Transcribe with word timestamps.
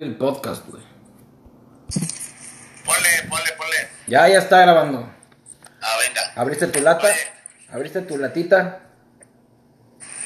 el 0.00 0.16
podcast, 0.16 0.66
güey. 0.66 0.82
Ponle, 2.84 3.22
ponle, 3.28 3.52
ponle. 3.52 3.88
Ya, 4.06 4.26
ya 4.28 4.38
está 4.38 4.62
grabando. 4.62 5.14
Ah, 5.82 5.96
venga. 6.00 6.32
¿Abriste 6.36 6.66
tu 6.68 6.80
lata? 6.80 7.06
Oye. 7.06 7.16
¿Abriste 7.70 8.00
tu 8.02 8.16
latita? 8.16 8.80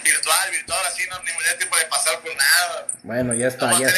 Virtual, 0.04 0.50
virtual, 0.52 0.78
así 0.86 1.02
no 1.10 1.18
ni 1.18 1.24
me 1.32 1.44
da 1.44 1.58
tiempo 1.58 1.76
de 1.76 1.84
pasar 1.86 2.20
por 2.20 2.36
nada. 2.36 2.86
Bueno, 3.02 3.34
ya 3.34 3.48
está, 3.48 3.66
Vamos 3.66 3.80
ya. 3.80 3.88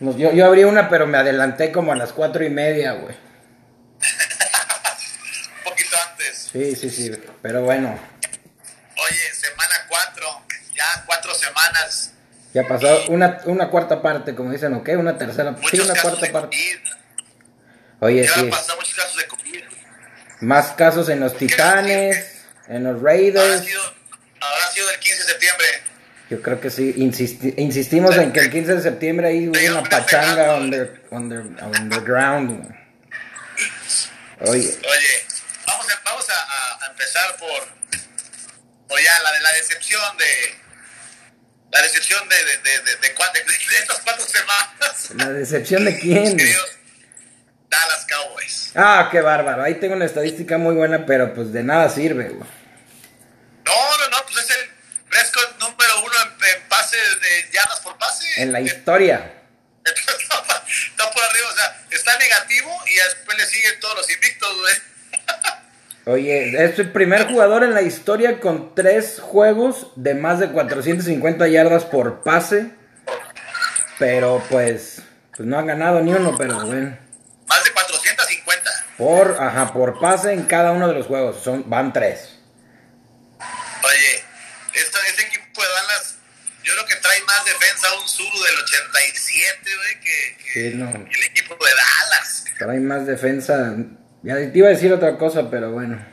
Nos- 0.00 0.16
yo, 0.16 0.32
yo 0.32 0.46
abrí 0.46 0.62
una, 0.64 0.88
pero 0.88 1.06
me 1.08 1.18
adelanté 1.18 1.72
como 1.72 1.92
a 1.92 1.96
las 1.96 2.12
cuatro 2.12 2.44
y 2.44 2.50
media, 2.50 2.92
güey. 2.92 3.16
un 5.58 5.64
poquito 5.64 5.96
antes. 6.08 6.50
Sí, 6.52 6.76
sí, 6.76 6.88
sí. 6.90 7.10
Pero 7.42 7.62
bueno, 7.62 7.98
Oye, 9.00 9.32
semana 9.34 9.74
4, 9.88 10.42
ya 10.74 11.04
cuatro 11.06 11.32
semanas. 11.34 12.07
Ya 12.54 12.66
pasó 12.66 13.04
una, 13.08 13.40
una 13.44 13.68
cuarta 13.68 14.00
parte, 14.02 14.34
como 14.34 14.50
dicen, 14.50 14.74
¿o 14.74 14.82
qué? 14.82 14.96
Una 14.96 15.16
tercera, 15.18 15.54
sí, 15.70 15.76
una 15.80 15.88
casos 15.94 16.02
cuarta 16.02 16.26
de 16.26 16.32
parte. 16.32 16.56
Oye, 18.00 18.24
Ya 18.24 18.32
sí. 18.34 18.40
han 18.40 18.50
pasado 18.50 18.76
muchos 18.78 18.94
casos 18.94 19.16
de 19.16 19.26
COVID. 19.26 19.64
Más 20.40 20.66
casos 20.72 21.08
en 21.08 21.20
los 21.20 21.36
Titanes, 21.36 22.44
en 22.68 22.84
los 22.84 23.00
ha 23.00 23.04
Raiders. 23.04 23.64
sido, 23.64 23.82
ahora 24.40 24.64
ha 24.66 24.70
sido 24.72 24.90
el 24.90 24.98
15 25.00 25.18
de 25.18 25.24
septiembre. 25.28 25.66
Yo 26.30 26.42
creo 26.42 26.60
que 26.60 26.70
sí. 26.70 26.94
Insisti- 26.98 27.54
insistimos 27.56 28.16
en 28.16 28.32
que 28.32 28.40
el 28.40 28.50
15 28.50 28.76
de 28.76 28.82
septiembre 28.82 29.28
ahí 29.28 29.48
hubo 29.48 29.58
una 29.72 29.82
pachanga 29.88 30.56
under, 30.56 31.02
under, 31.10 31.40
underground. 31.40 32.74
Oye, 34.40 34.50
Oye, 34.68 35.26
vamos 35.66 35.86
a, 35.90 36.00
vamos 36.04 36.26
a, 36.30 36.84
a- 36.84 36.90
empezar 36.90 37.34
por, 37.36 37.48
por 38.88 39.00
ya 39.02 39.18
la 39.22 39.32
de 39.32 39.40
la 39.40 39.52
decepción 39.54 40.16
de. 40.18 40.67
La 41.70 41.82
decepción 41.82 42.28
de, 42.28 42.36
de, 42.36 42.56
de, 42.58 42.80
de, 42.80 42.96
de, 42.96 43.78
estas 43.78 43.98
cuatro 44.00 44.24
semanas. 44.26 45.10
¿la 45.14 45.28
decepción 45.30 45.84
de 45.84 45.98
quién? 45.98 46.36
Dallas 47.68 48.06
Cowboys. 48.08 48.72
Ah, 48.74 49.08
qué 49.10 49.20
bárbaro. 49.20 49.62
Ahí 49.62 49.74
tengo 49.74 49.94
una 49.94 50.06
estadística 50.06 50.56
muy 50.56 50.74
buena, 50.74 51.04
pero 51.04 51.34
pues 51.34 51.52
de 51.52 51.62
nada 51.62 51.90
sirve, 51.90 52.30
güey. 52.30 52.50
No, 53.64 53.98
no, 53.98 54.08
no, 54.08 54.24
pues 54.24 54.44
es 54.44 54.56
el 54.56 54.70
Prescott 55.10 55.58
número 55.60 56.00
uno 56.00 56.14
en, 56.22 56.56
en 56.56 56.68
pases 56.68 57.20
de 57.20 57.50
yardas 57.52 57.80
por 57.80 57.98
pase. 57.98 58.24
En 58.42 58.52
la 58.52 58.60
historia. 58.60 59.34
está 59.84 61.10
por 61.10 61.22
arriba, 61.22 61.48
o 61.50 61.54
sea, 61.54 61.86
está 61.90 62.18
negativo 62.18 62.82
y 62.86 62.94
después 62.94 63.36
le 63.36 63.46
siguen 63.46 63.80
todos 63.80 63.96
los 63.96 64.10
invictos, 64.10 64.60
güey. 64.60 64.74
Oye, 66.08 66.64
es 66.64 66.78
el 66.78 66.90
primer 66.90 67.26
jugador 67.28 67.64
en 67.64 67.74
la 67.74 67.82
historia 67.82 68.40
con 68.40 68.74
tres 68.74 69.20
juegos 69.20 69.88
de 69.94 70.14
más 70.14 70.38
de 70.38 70.48
450 70.50 71.46
yardas 71.48 71.84
por 71.84 72.22
pase. 72.22 72.70
Pero 73.98 74.42
pues, 74.48 75.02
pues 75.36 75.46
no 75.46 75.58
han 75.58 75.66
ganado 75.66 76.00
ni 76.00 76.14
uno, 76.14 76.34
pero 76.38 76.64
bueno. 76.64 76.96
Más 77.46 77.62
de 77.62 77.72
450. 77.72 78.70
Por, 78.96 79.36
ajá, 79.38 79.70
por 79.74 80.00
pase 80.00 80.32
en 80.32 80.44
cada 80.44 80.72
uno 80.72 80.88
de 80.88 80.94
los 80.94 81.06
juegos. 81.06 81.42
Son, 81.44 81.68
van 81.68 81.92
tres. 81.92 82.38
Oye, 83.38 84.24
esto, 84.72 84.98
este 85.10 85.22
equipo 85.26 85.60
de 85.60 85.68
Dallas, 85.68 86.16
yo 86.64 86.72
creo 86.72 86.86
que 86.86 86.96
trae 86.96 87.20
más 87.24 87.44
defensa 87.44 87.86
un 88.00 88.08
Zuru 88.08 88.44
del 88.44 88.58
87, 88.64 89.58
güey, 89.76 90.00
que, 90.00 90.36
que 90.42 90.70
Sí, 90.70 90.74
no. 90.74 90.88
el 90.88 91.22
equipo 91.24 91.54
de 91.54 91.70
Dallas. 91.70 92.44
Trae 92.58 92.80
más 92.80 93.06
defensa. 93.06 93.74
Ya 94.22 94.34
te 94.34 94.50
iba 94.54 94.68
a 94.68 94.70
decir 94.70 94.92
otra 94.92 95.16
cosa, 95.16 95.48
pero 95.50 95.70
bueno. 95.70 96.04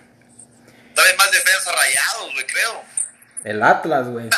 Trae 0.94 1.16
más 1.18 1.32
defensa 1.32 1.72
rayados, 1.72 2.34
güey, 2.34 2.46
creo. 2.46 2.84
El 3.44 3.64
Atlas, 3.64 4.08
güey. 4.08 4.30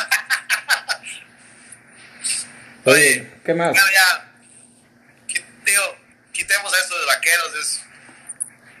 Oye, 2.84 3.30
¿qué 3.44 3.54
más? 3.54 3.74
Ya, 3.74 3.82
ya. 3.92 4.24
Digo, 5.64 5.82
quitemos 6.32 6.72
a 6.72 6.78
estos 6.78 7.00
de 7.00 7.06
vaqueros, 7.06 7.54
es, 7.60 7.82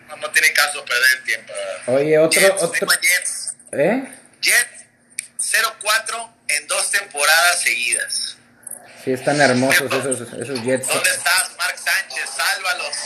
no, 0.08 0.16
no 0.16 0.30
tiene 0.30 0.52
caso 0.54 0.82
perder 0.84 1.18
el 1.18 1.24
tiempo. 1.24 1.52
Oye, 1.86 2.18
otro, 2.18 2.40
Jets, 2.40 2.62
otro. 2.62 2.88
Jets. 3.02 3.56
¿Eh? 3.72 4.08
Jets 4.40 4.86
0-4 5.38 6.30
en 6.48 6.66
dos 6.66 6.90
temporadas 6.90 7.60
seguidas. 7.60 8.38
Sí, 9.04 9.12
están 9.12 9.40
hermosos 9.40 9.92
esos, 9.92 10.20
esos 10.20 10.62
Jets. 10.62 10.88
¿Dónde 10.88 11.10
estás, 11.10 11.50
Mark 11.58 11.78
Sánchez? 11.78 12.30
Sálvalos. 12.34 12.96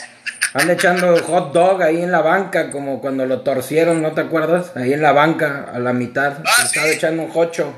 Anda 0.55 0.75
echando 0.75 1.17
hot 1.23 1.53
dog 1.55 1.83
ahí 1.83 2.03
en 2.03 2.13
la 2.13 2.21
banca, 2.21 2.71
como 2.71 3.01
cuando 3.01 3.25
lo 3.25 3.41
torcieron, 3.41 4.03
¿no 4.03 4.13
te 4.13 4.21
acuerdas? 4.21 4.73
Ahí 4.77 4.93
en 4.93 5.01
la 5.01 5.13
banca, 5.13 5.67
a 5.73 5.79
la 5.79 5.93
mitad. 5.95 6.39
Ah, 6.45 6.63
Estaba 6.65 6.87
sí. 6.89 6.93
echando 6.95 7.23
un 7.23 7.31
jocho. 7.31 7.75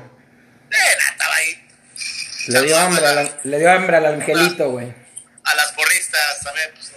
Eh, 0.71 0.75
estaba 1.11 1.35
ahí. 1.35 1.67
Le 2.47 2.61
dio 2.63 2.77
hambre, 2.77 3.05
al- 3.05 3.31
le 3.43 3.59
dio 3.59 3.71
hambre 3.71 3.95
al 3.97 4.05
angelito, 4.07 4.71
güey. 4.71 4.87
A 5.43 5.55
las 5.55 5.71
porristas 5.71 6.41
también. 6.43 6.67
Pues, 6.73 6.91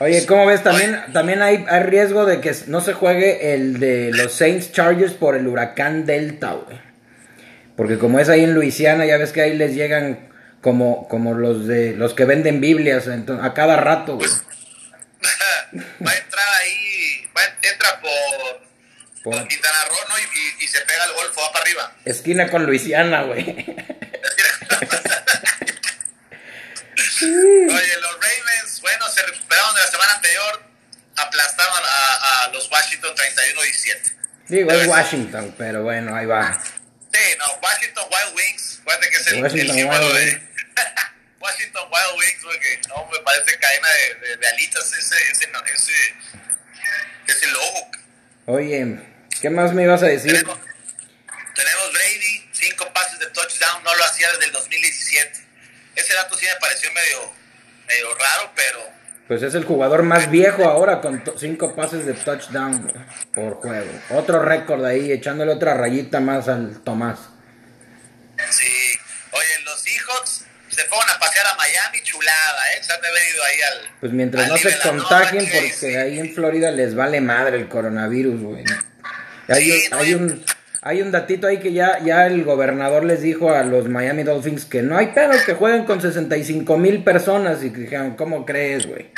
Oye, 0.00 0.26
¿cómo 0.26 0.44
ves? 0.46 0.62
También, 0.62 1.00
también 1.14 1.40
hay, 1.40 1.64
hay 1.70 1.82
riesgo 1.84 2.26
de 2.26 2.40
que 2.40 2.54
no 2.66 2.80
se 2.82 2.92
juegue 2.92 3.54
el 3.54 3.78
de 3.80 4.10
los 4.12 4.32
Saints 4.32 4.72
Chargers 4.72 5.12
por 5.14 5.36
el 5.36 5.46
huracán 5.46 6.04
Delta, 6.04 6.52
güey. 6.52 6.78
Porque 7.76 7.98
como 7.98 8.18
es 8.20 8.28
ahí 8.28 8.44
en 8.44 8.54
Luisiana, 8.54 9.06
ya 9.06 9.16
ves 9.16 9.32
que 9.32 9.40
ahí 9.40 9.56
les 9.56 9.74
llegan 9.74 10.28
como, 10.60 11.08
como 11.08 11.32
los 11.34 11.66
de 11.66 11.92
los 11.94 12.12
que 12.14 12.24
venden 12.24 12.60
Biblias 12.60 13.06
entonces, 13.06 13.44
a 13.44 13.54
cada 13.54 13.76
rato, 13.76 14.16
güey. 14.16 14.28
Va 16.06 16.10
a 16.10 16.16
entrar 16.16 16.48
ahí, 16.60 17.28
va, 17.36 17.42
a- 17.42 17.56
entra 17.68 18.00
por, 18.00 18.10
por 19.22 19.32
Por 19.34 19.48
Quintana 19.48 19.84
Roo 19.88 19.96
¿no? 20.08 20.18
y, 20.18 20.22
y- 20.22 20.64
y 20.64 20.68
se 20.68 20.80
pega 20.82 21.04
el 21.04 21.12
golfo, 21.12 21.40
va 21.42 21.52
para 21.52 21.64
arriba. 21.64 21.96
esquina 22.04 22.50
con 22.50 22.64
Luisiana, 22.66 23.22
güey. 23.22 23.44
Oye, 27.22 27.96
los 28.00 28.12
Ravens, 28.14 28.80
bueno, 28.80 29.08
se 29.08 29.22
recuperaron 29.22 29.74
de 29.74 29.80
la 29.80 29.86
semana 29.90 30.12
anterior, 30.14 30.62
aplastaron 31.16 31.74
a, 31.84 32.44
a 32.44 32.48
los 32.48 32.70
Washington 32.70 33.14
31-17. 33.16 34.12
Digo, 34.48 34.70
es 34.72 34.86
Washington, 34.86 35.54
pero 35.56 35.82
bueno, 35.82 36.14
ahí 36.14 36.26
va. 36.26 36.52
Sí, 37.12 37.20
no, 37.38 37.44
Washington 37.62 38.04
Wild 38.10 38.36
Wings, 38.36 38.78
acuérdate 38.82 39.10
que 39.10 39.16
es 39.16 39.26
el, 39.28 39.44
el 39.44 39.72
símbolo 39.72 40.12
de... 40.12 40.53
Washington 41.44 41.82
Wild 41.92 42.18
Wings, 42.18 42.42
porque 42.42 42.80
no, 42.88 43.06
me 43.12 43.18
parece 43.20 43.58
cadena 43.58 43.88
de, 43.88 44.28
de, 44.28 44.36
de 44.38 44.46
alitas 44.48 44.92
ese, 44.92 45.16
ese, 45.30 45.46
no, 45.52 45.58
ese, 45.66 45.92
ese 47.26 47.46
logo. 47.48 47.90
Oye, 48.46 48.98
¿qué 49.40 49.50
más 49.50 49.72
me 49.74 49.82
ibas 49.82 50.02
a 50.02 50.06
decir? 50.06 50.32
Tenemos, 50.32 50.58
tenemos 51.54 51.92
Brady, 51.92 52.48
cinco 52.52 52.90
pases 52.94 53.18
de 53.18 53.26
touchdown, 53.26 53.84
no 53.84 53.94
lo 53.94 54.04
hacía 54.04 54.30
desde 54.32 54.46
el 54.46 54.52
2017. 54.52 55.44
Ese 55.96 56.14
dato 56.14 56.36
sí 56.36 56.46
me 56.46 56.60
pareció 56.60 56.90
medio, 56.92 57.32
medio 57.86 58.14
raro, 58.14 58.52
pero 58.56 58.80
Pues 59.28 59.42
es 59.42 59.54
el 59.54 59.64
jugador 59.64 60.02
más 60.02 60.30
viejo 60.30 60.64
ahora 60.64 61.00
con 61.00 61.22
cinco 61.38 61.74
pases 61.76 62.04
de 62.06 62.14
touchdown 62.14 62.90
por 63.34 63.54
juego. 63.56 63.90
Otro 64.10 64.42
récord 64.42 64.84
ahí, 64.84 65.12
echándole 65.12 65.52
otra 65.52 65.74
rayita 65.74 66.20
más 66.20 66.48
al 66.48 66.82
Tomás. 66.82 67.18
sí. 68.50 68.98
Oye, 69.36 69.64
los 69.64 69.80
Seahawks 69.80 70.43
se 70.74 70.82
fueron 70.84 71.08
a 71.10 71.18
pasear 71.18 71.46
a 71.46 71.54
Miami, 71.56 72.02
chulada, 72.02 72.62
¿eh? 72.76 72.82
Se 72.82 72.92
han 72.92 73.00
de 73.00 73.08
haber 73.08 73.22
ido 73.34 73.44
ahí 73.44 73.60
al... 73.62 73.96
Pues 74.00 74.12
mientras 74.12 74.44
al 74.44 74.50
no 74.50 74.56
se 74.56 74.78
contagien, 74.78 75.44
porque 75.44 75.72
sí. 75.72 75.86
ahí 75.96 76.18
en 76.18 76.34
Florida 76.34 76.70
les 76.70 76.94
vale 76.94 77.20
madre 77.20 77.56
el 77.58 77.68
coronavirus, 77.68 78.40
güey. 78.42 78.64
Hay, 79.48 79.64
Sí, 79.70 79.88
hay 79.92 80.14
un 80.14 80.44
hay 80.86 81.00
un 81.00 81.10
datito 81.10 81.46
ahí 81.46 81.60
que 81.60 81.72
ya, 81.72 81.98
ya 82.00 82.26
el 82.26 82.44
gobernador 82.44 83.04
les 83.04 83.22
dijo 83.22 83.50
a 83.50 83.62
los 83.64 83.88
Miami 83.88 84.22
Dolphins 84.22 84.66
que 84.66 84.82
no 84.82 84.98
hay 84.98 85.08
pedo 85.08 85.30
que 85.46 85.54
jueguen 85.54 85.84
con 85.86 86.02
65 86.02 86.76
mil 86.76 87.02
personas 87.02 87.64
y 87.64 87.70
que 87.72 87.80
dijeron, 87.80 88.16
¿cómo 88.16 88.44
crees, 88.44 88.86
güey? 88.86 89.10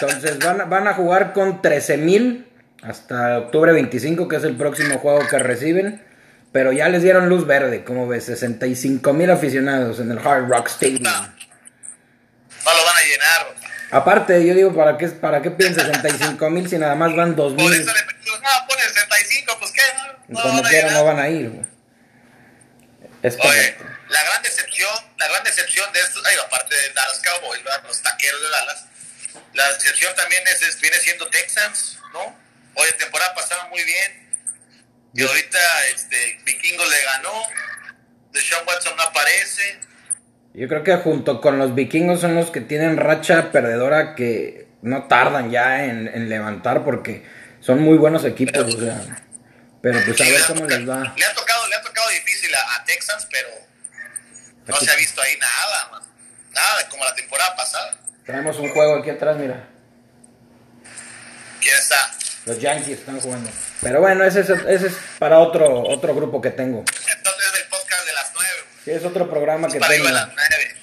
Entonces 0.00 0.38
van, 0.38 0.60
a- 0.60 0.64
van 0.66 0.86
a 0.86 0.92
jugar 0.94 1.32
con 1.32 1.62
13 1.62 1.96
mil 1.96 2.46
hasta 2.82 3.38
octubre 3.38 3.72
25, 3.72 4.28
que 4.28 4.36
es 4.36 4.44
el 4.44 4.56
próximo 4.56 4.98
juego 4.98 5.26
que 5.26 5.38
reciben. 5.38 6.02
Pero 6.52 6.72
ya 6.72 6.88
les 6.88 7.02
dieron 7.02 7.28
luz 7.28 7.46
verde, 7.46 7.84
como 7.84 8.08
ves, 8.08 8.24
65 8.26 9.12
mil 9.12 9.30
aficionados 9.30 10.00
en 10.00 10.10
el 10.10 10.18
Hard 10.18 10.48
Rock 10.48 10.68
Stadium. 10.68 11.02
No 11.02 12.74
lo 12.74 12.84
van 12.84 12.96
a 12.96 13.02
llenar. 13.02 13.54
Aparte, 13.90 14.46
yo 14.46 14.54
digo, 14.54 14.74
¿para 14.74 14.98
qué, 14.98 15.08
para 15.08 15.40
qué 15.42 15.50
piden 15.50 15.74
65 15.74 16.50
mil 16.50 16.68
si 16.68 16.76
nada 16.78 16.94
más 16.94 17.14
van 17.14 17.34
2 17.36 17.54
Por 17.54 17.62
mil? 17.62 17.72
eso 17.80 17.92
le 17.94 18.04
metimos, 18.04 18.40
no, 18.40 18.48
pone 18.68 18.82
65, 18.82 19.56
pues 19.58 19.72
qué, 19.72 19.82
no, 20.28 20.34
no 20.34 20.40
Como 20.42 20.54
van 20.56 20.66
a 20.66 20.68
quiera 20.68 20.88
llenar. 20.88 20.98
no 21.00 21.04
van 21.06 21.18
a 21.20 21.28
ir. 21.28 21.66
Es 23.22 23.36
Oye, 23.40 23.76
la 24.10 24.22
gran 24.24 24.42
decepción, 24.42 24.90
la 25.18 25.28
gran 25.28 25.42
decepción 25.44 25.92
de 25.92 26.00
estos, 26.00 26.24
ay, 26.26 26.36
aparte 26.46 26.74
de 26.74 26.92
Dallas 26.92 27.20
Cowboys, 27.24 27.64
¿verdad? 27.64 27.82
los 27.86 28.02
taqueros 28.02 28.40
de 28.42 28.48
Dallas, 28.50 28.84
la 29.54 29.72
decepción 29.72 30.14
también 30.16 30.42
es, 30.46 30.62
es- 30.62 30.80
viene 30.80 30.96
siendo 30.98 31.26
Texans, 31.28 31.98
¿no? 32.12 32.36
Oye, 32.74 32.92
temporada 32.92 33.34
pasada 33.34 33.66
muy 33.70 33.82
bien, 33.84 34.27
y 35.14 35.22
ahorita 35.22 35.58
este, 35.94 36.38
Vikingo 36.44 36.84
le 36.84 37.04
ganó, 37.04 37.32
Deshaun 38.32 38.66
Watson 38.66 38.96
no 38.96 39.02
aparece, 39.02 39.80
Yo 40.54 40.68
creo 40.68 40.82
que 40.84 40.96
junto 40.96 41.40
con 41.40 41.58
los 41.58 41.74
vikingos 41.74 42.20
son 42.20 42.34
los 42.34 42.50
que 42.50 42.60
tienen 42.60 42.96
racha 42.96 43.50
perdedora 43.52 44.14
que 44.14 44.68
no 44.82 45.04
tardan 45.08 45.50
ya 45.50 45.84
en, 45.84 46.06
en 46.08 46.28
levantar 46.28 46.84
porque 46.84 47.24
son 47.60 47.80
muy 47.80 47.96
buenos 47.96 48.24
equipos, 48.24 48.74
o 48.74 48.80
sea. 48.80 49.00
Pero 49.80 50.00
pues 50.04 50.20
a 50.20 50.24
ver 50.24 50.42
cómo 50.46 50.60
tocado- 50.62 50.78
les 50.78 50.88
va. 50.88 51.14
Le 51.16 51.24
ha 51.24 51.34
tocado, 51.34 51.68
le 51.68 51.74
ha 51.76 51.82
tocado 51.82 52.08
difícil 52.10 52.50
a, 52.54 52.74
a 52.76 52.84
Texans, 52.84 53.26
pero 53.30 53.48
No 54.66 54.76
se 54.80 54.90
ha 54.90 54.96
visto 54.96 55.20
ahí 55.22 55.36
nada, 55.38 55.88
man. 55.92 56.02
Nada, 56.52 56.88
como 56.90 57.04
la 57.04 57.14
temporada 57.14 57.54
pasada. 57.56 57.98
Tenemos 58.26 58.58
un 58.58 58.68
juego 58.70 58.96
aquí 58.96 59.10
atrás, 59.10 59.36
mira. 59.36 59.68
¿Quién 61.60 61.76
está? 61.76 62.10
Los 62.48 62.58
Yankees 62.60 62.98
están 63.00 63.20
jugando. 63.20 63.50
Pero 63.80 64.00
bueno, 64.00 64.24
ese 64.24 64.40
es, 64.40 64.50
ese 64.50 64.86
es 64.88 64.94
para 65.18 65.38
otro, 65.38 65.82
otro 65.82 66.14
grupo 66.14 66.40
que 66.40 66.50
tengo. 66.50 66.80
Entonces 66.80 67.44
es 67.54 67.60
el 67.62 67.68
podcast 67.68 68.06
de 68.06 68.12
las 68.12 68.32
nueve. 68.34 68.58
Sí, 68.84 68.90
es 68.92 69.04
otro 69.04 69.28
programa 69.30 69.68
que 69.68 69.78
Para 69.78 69.92
tengo. 69.92 70.06
de 70.06 70.12
las 70.12 70.28
nueve. 70.34 70.74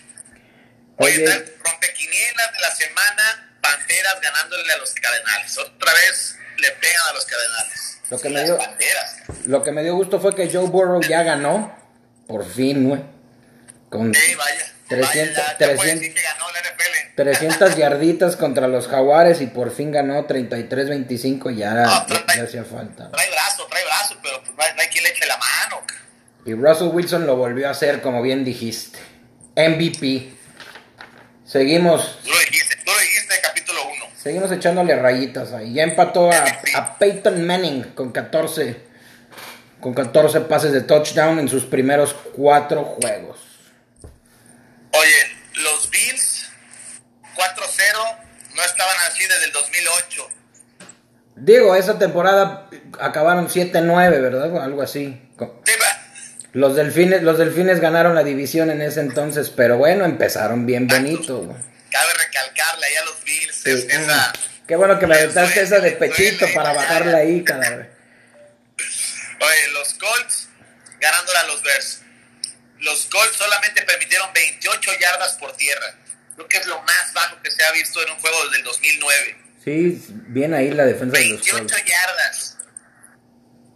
Oye, 0.98 1.26
Oye. 1.28 1.46
rompequinielas 1.64 2.54
de 2.54 2.60
la 2.62 2.72
semana, 2.72 3.58
Panteras 3.62 4.22
ganándole 4.22 4.72
a 4.74 4.78
los 4.78 4.94
Cardenales. 4.94 5.58
Otra 5.58 5.92
vez 5.94 6.38
le 6.60 6.72
pegan 6.72 7.02
a 7.10 7.14
los 7.14 7.26
Cardenales. 7.26 7.98
Lo 8.10 8.20
que 8.20 8.30
me 8.30 8.44
dio- 8.44 8.58
Panteras. 8.58 9.16
Lo 9.46 9.64
que 9.64 9.72
me 9.72 9.84
dio 9.84 9.96
gusto 9.96 10.20
fue 10.20 10.36
que 10.36 10.50
Joe 10.52 10.68
Burrow 10.68 11.02
ya 11.02 11.24
ganó. 11.24 11.76
Por 12.28 12.46
fin, 12.50 12.88
güey. 12.88 13.02
Con 13.90 14.14
Sí, 14.14 14.36
vaya. 14.36 14.65
300, 14.88 15.08
vaya, 15.10 15.32
ya, 15.34 15.52
ya 15.52 15.58
puede 15.58 15.76
300. 15.76 16.00
decir 16.00 16.14
que 16.14 16.22
ganó 16.22 16.46
la 16.52 16.60
NFL. 16.60 17.16
300 17.16 17.76
yarditas 17.78 18.36
contra 18.36 18.68
los 18.68 18.88
Jaguares 18.88 19.42
y 19.42 19.48
por 19.48 19.72
fin 19.72 19.92
ganó 19.92 20.28
33-25. 20.28 21.56
Ya, 21.56 21.84
Ah, 21.88 22.06
ya, 22.10 22.36
ya 22.38 22.44
hacía 22.44 22.64
falta. 22.64 23.10
Trae 23.12 23.30
brazo, 23.32 23.66
trae 23.70 23.84
brazo, 23.86 24.18
pero 24.22 24.42
pues 24.44 24.54
no 24.56 24.64
hay, 24.64 24.72
no 24.76 24.92
quien 24.92 25.04
le 25.04 25.10
eche 25.12 25.26
la 25.26 25.38
mano. 25.38 25.82
Y 26.46 26.54
Russell 26.54 26.90
Wilson 26.94 27.26
lo 27.26 27.36
volvió 27.36 27.68
a 27.68 27.72
hacer, 27.72 28.02
como 28.02 28.22
bien 28.22 28.44
dijiste. 28.46 29.00
MVP. 29.56 30.34
Seguimos, 31.46 32.20
Tú 32.24 32.30
lo 32.32 32.40
dijiste, 32.40 32.76
tú 32.84 32.92
lo 32.92 33.00
dijiste 33.00 33.36
capítulo 33.42 33.80
1. 33.88 34.06
seguimos 34.18 34.52
echándole 34.52 34.96
rayitas 34.96 35.54
ahí. 35.54 35.74
Ya 35.74 35.84
empató 35.84 36.32
a, 36.32 36.44
a 36.76 36.98
Peyton 36.98 37.46
Manning 37.46 37.84
con 37.96 38.12
14, 38.12 38.76
con 39.80 39.94
14 39.94 40.42
pases 40.42 40.72
de 40.72 40.82
touchdown 40.82 41.40
en 41.40 41.48
sus 41.48 41.66
primeros 41.66 42.14
cuatro 42.36 42.84
juegos. 42.84 43.40
Oye, 45.00 45.36
los 45.56 45.90
Bills 45.90 46.50
4-0 47.36 48.18
no 48.56 48.64
estaban 48.64 48.96
así 49.08 49.26
desde 49.26 49.46
el 49.46 49.52
2008. 49.52 50.30
Digo, 51.38 51.76
esa 51.76 52.00
temporada 52.00 52.70
acabaron 53.00 53.50
7-9, 53.50 54.22
¿verdad? 54.22 54.64
Algo 54.64 54.82
así. 54.82 55.22
Sí. 55.38 55.74
Los 56.54 56.76
delfines, 56.78 57.22
los 57.24 57.38
delfines 57.38 57.82
ganaron 57.82 58.16
la 58.16 58.24
división 58.24 58.72
en 58.72 58.82
ese 58.82 59.02
entonces, 59.02 59.50
pero 59.50 59.78
bueno, 59.78 60.06
empezaron 60.06 60.66
bien 60.66 60.88
bonito. 60.88 61.40
güey. 61.40 61.58
Cabe 61.92 62.14
recalcarle 62.14 62.86
ahí 62.86 62.96
a 62.96 63.06
los 63.06 63.24
Bills 63.26 63.56
Sí, 63.56 63.88
esa... 63.90 64.34
Qué 64.66 64.76
bueno 64.76 64.98
que 64.98 65.06
me 65.06 65.16
aventaste 65.16 65.62
esa 65.62 65.80
de 65.80 65.92
pechito 65.92 66.48
para 66.56 66.74
bajarla 66.74 67.18
ahí, 67.18 67.44
cabrón. 67.44 67.88
Oye, 68.78 69.68
los 69.74 69.94
Colts 69.96 70.48
ganándole 71.00 71.38
a 71.38 71.44
los 71.48 71.62
Bears. 71.62 72.02
Los 72.80 73.05
Colts 73.16 73.38
solamente 73.38 73.82
permitieron 73.84 74.32
28 74.34 74.92
yardas 75.00 75.34
por 75.34 75.56
tierra. 75.56 75.96
Creo 76.36 76.48
que 76.50 76.58
es 76.58 76.66
lo 76.68 76.82
más 76.82 77.14
bajo 77.14 77.42
que 77.42 77.50
se 77.50 77.64
ha 77.64 77.72
visto 77.72 78.02
en 78.04 78.12
un 78.12 78.20
juego 78.20 78.44
desde 78.46 78.58
el 78.58 78.64
2009. 78.64 79.38
Sí, 79.64 80.06
bien 80.28 80.54
ahí 80.54 80.70
la 80.72 80.84
defensa 80.86 81.18
de 81.18 81.26
los 81.30 81.40
28 81.46 81.58
Colts. 81.76 81.86
yardas. 81.86 82.58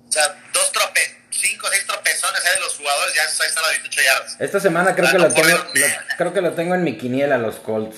O 0.07 0.11
sea, 0.11 0.35
dos 0.53 0.71
trope, 0.73 1.21
cinco 1.31 1.67
o 1.67 1.69
seis 1.69 1.85
tropezones 1.85 2.45
ahí 2.45 2.55
de 2.55 2.59
los 2.61 2.75
jugadores, 2.75 3.13
ya 3.15 3.21
ahí 3.23 3.47
están 3.47 3.63
las 3.63 3.71
28 3.71 4.01
yardas. 4.01 4.35
Esta 4.39 4.59
semana 4.59 4.93
creo 4.95 5.09
que 5.11 5.17
no 5.17 5.27
lo 5.29 5.33
tengo, 5.33 5.47
lo- 5.57 5.71
creo 6.17 6.33
que 6.33 6.41
lo 6.41 6.53
tengo 6.53 6.75
en 6.75 6.83
mi 6.83 6.97
quiniela 6.97 7.37
los 7.37 7.55
Colts. 7.57 7.97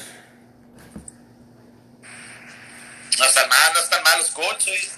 No 3.18 3.26
están 3.26 3.50
mal, 3.50 3.74
no 3.74 3.80
están 3.80 4.04
mal 4.04 4.18
los 4.20 4.32
Colts, 4.32 4.68
oye. 4.68 4.90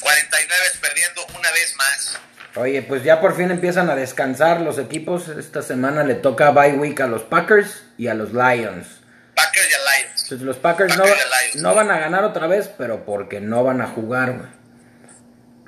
49 0.00 0.64
perdiendo 0.80 1.26
una 1.38 1.50
vez 1.52 1.74
más. 1.76 2.18
Oye, 2.56 2.82
pues 2.82 3.02
ya 3.04 3.20
por 3.20 3.36
fin 3.36 3.50
empiezan 3.50 3.90
a 3.90 3.94
descansar 3.96 4.60
los 4.62 4.78
equipos. 4.78 5.28
Esta 5.28 5.62
semana 5.62 6.04
le 6.04 6.14
toca 6.14 6.50
bye 6.50 6.72
week 6.72 7.00
a 7.00 7.06
los 7.06 7.22
Packers 7.22 7.82
y 7.98 8.08
a 8.08 8.14
los 8.14 8.32
Lions. 8.32 8.86
Packers 9.34 9.70
y 9.70 9.74
a 9.74 9.78
Lions. 9.78 10.22
Entonces 10.22 10.40
los 10.46 10.56
Packers 10.56 10.96
no, 10.96 11.04
Packers 11.04 11.20
y 11.24 11.44
Lions. 11.48 11.62
no 11.62 11.74
van 11.74 11.90
a 11.90 11.98
ganar 11.98 12.24
otra 12.24 12.46
vez, 12.46 12.68
pero 12.78 13.04
porque 13.04 13.40
no 13.40 13.62
van 13.62 13.80
a 13.82 13.86
jugar, 13.88 14.32
güey. 14.32 14.48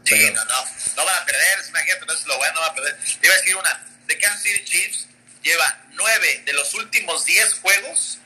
Sí, 0.05 0.15
Pero- 0.17 0.35
no, 0.35 0.45
no. 0.45 0.55
No 0.97 1.05
van 1.05 1.23
a 1.23 1.25
perder, 1.27 1.59
imagínate, 1.69 2.07
no 2.07 2.13
es 2.15 2.27
lo 2.27 2.39
bueno, 2.39 2.55
no 2.55 2.61
van 2.63 2.71
a 2.71 2.75
perder. 2.75 2.97
Te 3.21 3.27
iba 3.27 3.35
a 3.35 3.39
decir 3.39 3.57
una. 3.57 3.87
The 4.07 4.19
Kansas 4.19 4.41
City 4.43 4.65
Chiefs 4.65 5.07
lleva 5.43 5.77
nueve 5.93 6.43
de 6.47 6.53
los 6.55 6.73
últimos 6.75 7.25
10 7.27 7.61
juegos 7.61 8.19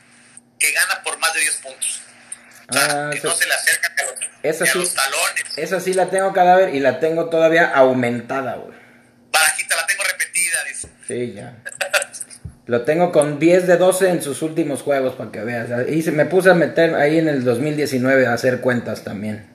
que 0.58 0.70
gana 0.72 1.02
por 1.02 1.18
más 1.18 1.34
de 1.34 1.40
10 1.40 1.56
puntos. 1.56 2.00
Ah, 2.74 3.08
que 3.12 3.18
esa- 3.18 3.28
no 3.28 3.34
se 3.34 3.46
le 3.46 3.54
acercan 3.54 3.92
a 3.98 4.02
los, 4.04 4.14
esa 4.42 4.64
a 4.64 4.66
sí. 4.66 4.78
los 4.78 4.94
talones. 4.94 5.44
Esa 5.56 5.80
sí 5.80 5.94
la 5.94 6.10
tengo 6.10 6.32
cadáver 6.32 6.74
y 6.74 6.80
la 6.80 7.00
tengo 7.00 7.28
todavía 7.28 7.66
aumentada, 7.74 8.54
güey. 8.56 8.76
Barajita 9.30 9.76
la 9.76 9.86
tengo 9.86 10.02
repetida, 10.04 10.64
dice. 10.68 10.88
Sí, 11.06 11.32
ya. 11.34 11.56
Lo 12.66 12.82
tengo 12.82 13.10
con 13.10 13.40
10 13.40 13.66
de 13.66 13.76
12 13.76 14.08
en 14.08 14.22
sus 14.22 14.40
últimos 14.40 14.82
juegos 14.82 15.16
para 15.16 15.32
que 15.32 15.40
veas. 15.40 15.68
Y 15.88 16.00
me 16.12 16.26
puse 16.26 16.48
a 16.50 16.54
meter 16.54 16.94
ahí 16.94 17.18
en 17.18 17.26
el 17.28 17.42
2019 17.44 18.26
a 18.26 18.34
hacer 18.34 18.60
cuentas 18.60 19.02
también. 19.02 19.50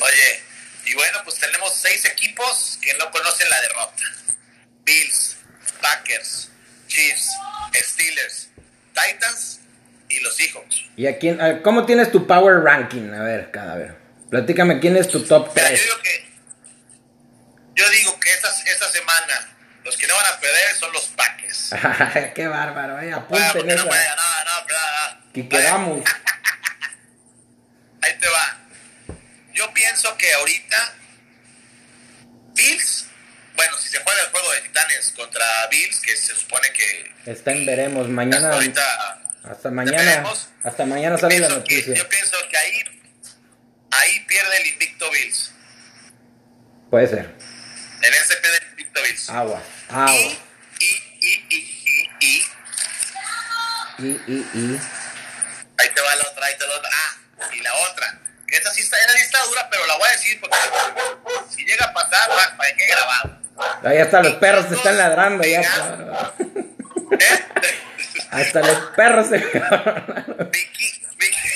Oye, 0.00 0.42
y 0.86 0.94
bueno, 0.94 1.18
pues 1.24 1.38
tenemos 1.38 1.72
seis 1.76 2.04
equipos 2.06 2.78
que 2.82 2.92
no 2.98 3.10
conocen 3.12 3.48
la 3.48 3.60
derrota. 3.60 4.02
Bills, 4.84 5.36
Packers, 5.80 6.50
Chiefs, 6.88 7.30
Steelers, 7.74 8.48
Titans 8.92 9.59
y 10.10 10.20
los 10.20 10.36
Seahawks. 10.36 10.84
¿Y 10.96 11.06
a 11.06 11.18
quién, 11.18 11.40
a- 11.40 11.62
cómo 11.62 11.86
tienes 11.86 12.10
tu 12.12 12.26
power 12.26 12.60
ranking? 12.62 13.12
A 13.14 13.22
ver, 13.22 13.50
cadáver. 13.50 13.96
Platícame 14.30 14.78
quién 14.80 14.96
es 14.96 15.08
tu 15.08 15.24
top 15.24 15.48
Mira, 15.54 15.70
yo 15.70 15.74
3. 15.76 15.82
digo 15.84 15.98
que 16.02 16.30
yo 17.74 17.88
digo 17.90 18.20
que 18.20 18.30
esta, 18.32 18.48
esta 18.66 18.88
semana 18.90 19.48
los 19.84 19.96
que 19.96 20.06
no 20.06 20.14
van 20.14 20.26
a 20.26 20.38
perder 20.40 20.74
son 20.78 20.92
los 20.92 21.04
Packers. 21.08 21.70
Qué 22.34 22.46
bárbaro, 22.46 22.94
eh. 23.00 23.06
Bueno, 23.06 23.16
Apunten 23.16 23.48
porque 23.52 23.66
no 23.68 23.74
esa. 23.74 23.86
puede, 23.88 24.04
no, 24.08 24.16
no, 24.44 24.60
no. 25.16 25.32
Que 25.32 25.48
quedamos. 25.48 26.00
Ahí 28.02 28.12
te 28.18 28.28
va. 28.28 28.58
Yo 29.54 29.72
pienso 29.72 30.16
que 30.16 30.32
ahorita 30.34 30.94
Bills, 32.54 33.06
bueno, 33.56 33.76
si 33.78 33.88
se 33.88 34.02
juega 34.02 34.20
el 34.22 34.28
juego 34.30 34.52
de 34.52 34.60
Titanes 34.62 35.12
contra 35.16 35.44
Bills, 35.70 36.00
que 36.00 36.16
se 36.16 36.34
supone 36.34 36.68
que 36.72 37.10
Está 37.30 37.52
en 37.52 37.66
veremos. 37.66 38.08
Mañana. 38.08 38.52
ahorita 38.52 39.29
Hasta 39.44 39.70
mañana. 39.70 40.24
Hasta 40.62 40.84
mañana 40.86 41.16
sale 41.18 41.38
la 41.38 41.48
pienso 41.48 41.64
que- 41.64 41.74
noticia. 41.76 41.94
yo 41.94 42.08
pienso 42.08 42.36
que 42.50 42.56
ahí, 42.56 42.84
ahí 43.90 44.20
pierde 44.26 44.56
el 44.60 44.66
invicto 44.68 45.10
Bills. 45.10 45.52
Puede 46.90 47.06
ser. 47.08 47.34
En 48.02 48.14
ese 48.14 48.36
pierde 48.36 48.58
el 48.58 48.70
invicto 48.70 49.00
Bills. 49.02 49.30
Agua. 49.30 49.62
Agua. 49.88 50.12
Y, 50.12 50.36
y, 50.80 51.02
y, 51.20 51.46
y, 51.50 51.56
y, 51.86 52.10
y, 52.20 52.46
Y, 53.98 54.06
y, 54.26 54.48
y. 54.54 54.80
ahí 55.78 55.88
te 55.94 56.00
va 56.00 56.14
la 56.16 56.28
otra, 56.30 56.46
ahí 56.46 56.54
te 56.58 56.64
va 56.66 56.72
la 56.72 56.78
otra. 56.78 56.90
Ah, 56.92 57.50
y 57.54 57.60
la 57.60 57.74
otra. 57.74 58.20
Esta 58.48 58.70
sí 58.72 58.80
está, 58.80 58.98
esta 58.98 59.12
sí 59.12 59.22
está 59.22 59.42
dura, 59.44 59.68
pero 59.70 59.86
la 59.86 59.96
voy 59.96 60.08
a 60.08 60.12
decir 60.12 60.40
porque 60.40 60.56
si 61.54 61.64
llega 61.64 61.84
a 61.86 61.92
pasar, 61.92 62.30
va 62.30 62.56
para 62.56 62.74
que 62.76 62.86
grabado. 62.86 63.38
Ahí 63.84 63.98
hasta 63.98 64.22
los 64.22 64.34
perros 64.36 64.68
te 64.68 64.74
están 64.74 64.96
ladrando 64.96 65.44
ya. 65.44 65.60
¿Eh? 67.20 67.44
Hasta 68.30 68.60
los 68.60 68.76
perros 68.96 69.28
se. 69.28 69.38
Viki- 69.38 71.02
Viki- 71.18 71.50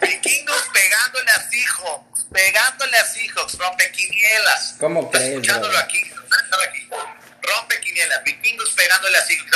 Vikingos 0.00 0.68
pegándole 0.72 1.30
a 1.30 1.40
Seahawks, 1.50 2.26
pegándole 2.32 2.96
a 2.96 3.04
Seahawks, 3.04 3.58
rompe 3.58 3.90
quinielas. 3.92 4.76
¿Cómo 4.80 5.00
Estás 5.02 5.20
crees, 5.20 5.32
escuchándolo 5.34 5.78
aquí, 5.78 5.98
escuchándolo 6.00 6.62
aquí. 6.68 6.88
Rompe 7.42 7.80
quinielas, 7.80 8.24
vikingos 8.24 8.70
pegándole 8.70 9.16
a 9.18 9.22
Seahawks. 9.22 9.50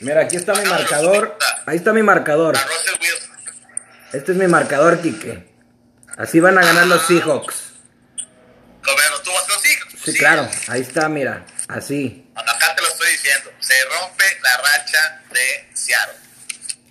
Mira, 0.00 0.20
aquí 0.22 0.36
está 0.36 0.54
mi 0.54 0.64
marcador. 0.68 1.38
Ahí 1.66 1.76
está 1.76 1.92
mi 1.92 2.02
marcador. 2.02 2.56
A. 2.56 2.66
Este 4.12 4.32
es 4.32 4.38
mi 4.38 4.46
marcador, 4.46 5.00
Quique. 5.00 5.48
Así 6.16 6.40
van 6.40 6.58
a 6.58 6.62
ganar 6.64 6.86
los 6.86 7.06
Seahawks. 7.06 7.54
Como 8.84 8.96
tú 9.22 9.30
vas 9.32 9.42
con 9.42 9.52
los 9.54 9.62
Seahawks. 9.62 9.94
Sí, 10.04 10.14
claro. 10.18 10.48
Ahí 10.68 10.80
está, 10.80 11.08
mira. 11.08 11.44
Así. 11.68 12.26
Se 13.60 13.74
rompe 13.84 14.24
la 14.42 14.56
racha 14.56 15.22
de 15.32 15.68
Seattle. 15.74 16.14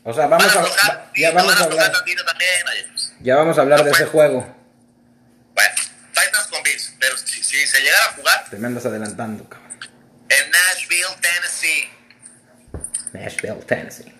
O 0.03 0.13
sea, 0.13 0.27
vamos 0.27 0.53
Van 0.53 0.65
a, 0.65 1.11
ya 1.15 1.31
vamos 1.31 1.53
van 1.53 1.61
a 1.61 1.65
hablar. 1.65 1.91
también. 1.91 2.17
Ya 3.21 3.35
vamos 3.35 3.57
a 3.57 3.61
hablar 3.61 3.79
No 3.79 3.85
de 3.85 3.91
ese 3.91 4.05
juego. 4.05 4.55
Bueno, 5.53 5.75
Titans 6.13 6.47
con 6.49 6.63
Bills. 6.63 6.93
Pero 6.99 7.17
si, 7.17 7.43
si 7.43 7.67
se 7.67 7.81
llegara 7.81 8.05
a 8.05 8.13
jugar 8.13 8.45
Te 8.49 8.57
me 8.57 8.67
andas 8.67 8.85
adelantando, 8.85 9.47
cabrón. 9.49 9.77
en 10.29 10.51
Nashville, 10.51 11.15
Tennessee, 11.21 11.89
Nashville, 13.13 13.65
Tennessee. 13.65 14.13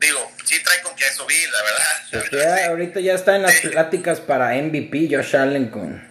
digo, 0.00 0.32
sí 0.44 0.62
trae 0.64 0.80
con 0.82 0.94
queso 0.96 1.24
Bill, 1.26 1.50
la 1.52 1.62
verdad. 1.62 1.86
La 2.12 2.18
verdad, 2.20 2.56
ya, 2.56 2.62
sí. 2.64 2.68
ahorita 2.70 3.00
ya 3.00 3.14
está 3.14 3.36
en 3.36 3.42
las 3.42 3.54
pláticas 3.60 4.20
para 4.20 4.54
MVP. 4.54 5.08
Josh 5.10 5.36
Allen 5.36 5.68
con. 5.68 6.08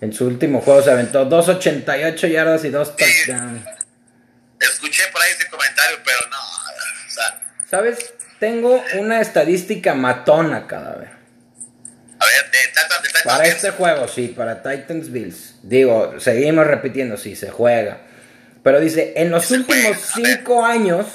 En 0.00 0.12
su 0.12 0.26
último 0.26 0.60
juego 0.60 0.82
se 0.82 0.90
aventó 0.90 1.28
2.88 1.28 2.28
yardas 2.30 2.64
y 2.64 2.70
2 2.70 2.96
touchdowns. 2.96 3.62
Escuché 4.62 5.02
por 5.12 5.22
ahí 5.22 5.30
ese 5.32 5.48
comentario, 5.48 5.98
pero 6.04 6.18
no. 6.30 6.38
O 6.38 7.10
sea, 7.10 7.42
¿Sabes? 7.68 8.14
Tengo 8.38 8.82
una 8.98 9.20
estadística 9.20 9.94
matona 9.94 10.66
cada 10.66 10.94
vez. 10.96 11.10
a 12.18 12.26
ver, 12.26 12.50
de 12.50 12.58
de 12.58 13.08
Titans. 13.08 13.24
Para 13.24 13.44
este 13.44 13.70
juego, 13.70 14.08
sí, 14.08 14.28
para 14.28 14.62
Titans 14.62 15.10
Bills. 15.10 15.56
Digo, 15.62 16.18
seguimos 16.18 16.66
repitiendo, 16.66 17.16
sí, 17.16 17.36
se 17.36 17.50
juega. 17.50 17.98
Pero 18.62 18.80
dice, 18.80 19.12
en 19.16 19.30
los 19.30 19.50
últimos 19.50 19.96
cinco 20.14 20.64
años 20.64 21.06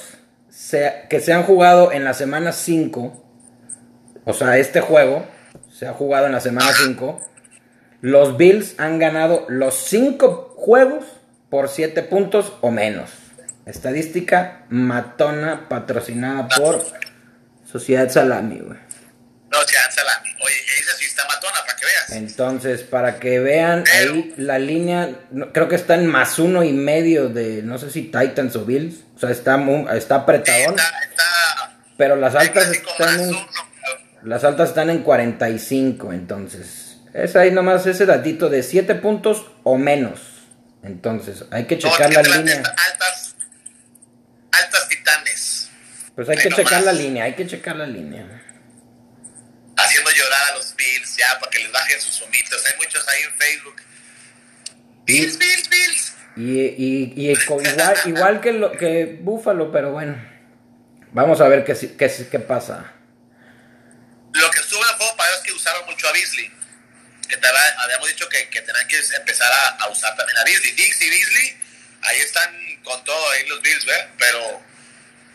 que 1.09 1.19
se 1.19 1.33
han 1.33 1.43
jugado 1.43 1.91
en 1.91 2.03
la 2.03 2.13
semana 2.13 2.51
5, 2.51 3.25
o 4.25 4.33
sea, 4.33 4.57
este 4.57 4.81
juego 4.81 5.25
se 5.71 5.87
ha 5.87 5.93
jugado 5.93 6.25
en 6.25 6.33
la 6.33 6.41
semana 6.41 6.71
5, 6.73 7.29
los 8.01 8.37
Bills 8.37 8.75
han 8.77 8.99
ganado 8.99 9.45
los 9.47 9.75
cinco 9.75 10.53
juegos 10.57 11.05
por 11.49 11.69
7 11.69 12.03
puntos 12.03 12.53
o 12.61 12.71
menos. 12.71 13.11
Estadística 13.67 14.65
matona 14.69 15.67
patrocinada 15.67 16.47
por 16.47 16.85
Sociedad 17.69 18.09
Salami, 18.09 18.59
güey. 18.59 18.79
No, 19.51 19.59
Sociedad 19.59 19.91
Salami. 19.91 20.29
Oye, 20.41 20.55
esa 20.79 20.95
sí 20.95 21.05
está 21.05 21.25
matona 21.27 21.57
para 21.65 21.75
que 21.75 21.85
veas. 21.85 22.11
Entonces, 22.11 22.81
para 22.83 23.19
que 23.19 23.39
vean 23.39 23.83
ahí 23.93 24.33
la 24.37 24.57
línea, 24.57 25.09
creo 25.53 25.67
que 25.67 25.75
está 25.75 25.95
en 25.95 26.07
más 26.07 26.39
uno 26.39 26.63
y 26.63 26.71
medio 26.71 27.27
de, 27.27 27.61
no 27.61 27.77
sé 27.77 27.91
si 27.91 28.03
Titans 28.03 28.55
o 28.55 28.63
Bills. 28.63 29.03
O 29.15 29.19
sea, 29.19 29.31
está, 29.31 29.61
está 29.95 30.15
apretadón. 30.15 30.75
pero 31.97 32.15
las 32.15 32.35
altas 32.35 32.69
están 32.69 33.19
en, 33.19 33.35
las 34.23 34.45
altas 34.45 34.69
están 34.69 34.89
en 34.89 35.03
45, 35.03 36.13
entonces. 36.13 36.99
Es 37.13 37.35
ahí 37.35 37.51
nomás 37.51 37.85
ese 37.85 38.05
datito 38.05 38.49
de 38.49 38.63
7 38.63 38.95
puntos 38.95 39.45
o 39.63 39.77
menos. 39.77 40.21
Entonces, 40.83 41.43
hay 41.51 41.65
que 41.65 41.77
checar 41.77 42.13
la 42.13 42.21
línea. 42.21 42.57
Altas. 42.57 43.26
Pues 46.17 46.27
hay 46.29 46.37
que 46.37 46.49
checar 46.49 46.81
la 46.81 46.93
línea, 46.93 47.25
hay 47.25 47.35
que 47.35 47.45
checar 47.45 47.75
la 47.75 47.85
línea. 47.85 48.25
Haciendo 49.77 50.09
llorar 50.09 50.51
a 50.51 50.55
los 50.55 50.75
Bills 50.75 51.15
ya 51.15 51.39
para 51.39 51.51
que 51.51 51.59
les 51.59 51.71
bajen 51.71 52.01
sus 52.01 52.19
humitos. 52.23 52.65
Hay 52.65 52.73
muchos 52.77 53.07
ahí 53.07 53.21
en 53.21 53.37
Facebook. 53.37 53.75
Bills, 55.05 55.37
Bills, 55.37 55.69
Bills. 55.69 56.13
Y, 56.35 56.59
y, 56.59 57.13
y 57.15 57.31
igual, 57.31 57.97
igual 58.05 58.41
que, 58.41 58.51
lo, 58.51 58.71
que 58.71 59.19
Búfalo, 59.21 59.71
pero 59.71 59.91
bueno. 59.91 60.19
Vamos 61.11 61.39
a 61.39 61.47
ver 61.47 61.63
qué, 61.63 61.75
qué, 61.75 62.27
qué 62.31 62.39
pasa. 62.39 62.93
Lo 64.33 64.49
que 64.49 64.59
estuvo 64.59 64.83
en 64.83 64.89
el 64.89 64.95
juego 64.95 65.15
para 65.17 65.35
es 65.35 65.41
que 65.41 65.53
usaron 65.53 65.85
mucho 65.85 66.07
a 66.09 66.13
Beasley 66.13 66.51
que 67.27 67.37
te 67.37 67.47
habíamos 67.77 68.07
dicho 68.07 68.27
que, 68.29 68.49
que 68.49 68.61
tenían 68.61 68.87
que 68.87 68.97
empezar 69.17 69.51
a, 69.79 69.87
usar 69.89 70.15
también 70.15 70.37
a 70.39 70.43
Beasley. 70.43 70.71
Dix 70.71 71.01
y 71.01 71.09
Beasley, 71.09 71.57
ahí 72.01 72.17
están 72.19 72.81
con 72.83 73.03
todo 73.03 73.31
ahí 73.31 73.45
los 73.47 73.61
Bills, 73.61 73.85
¿verdad? 73.85 74.09
Pero, 74.17 74.61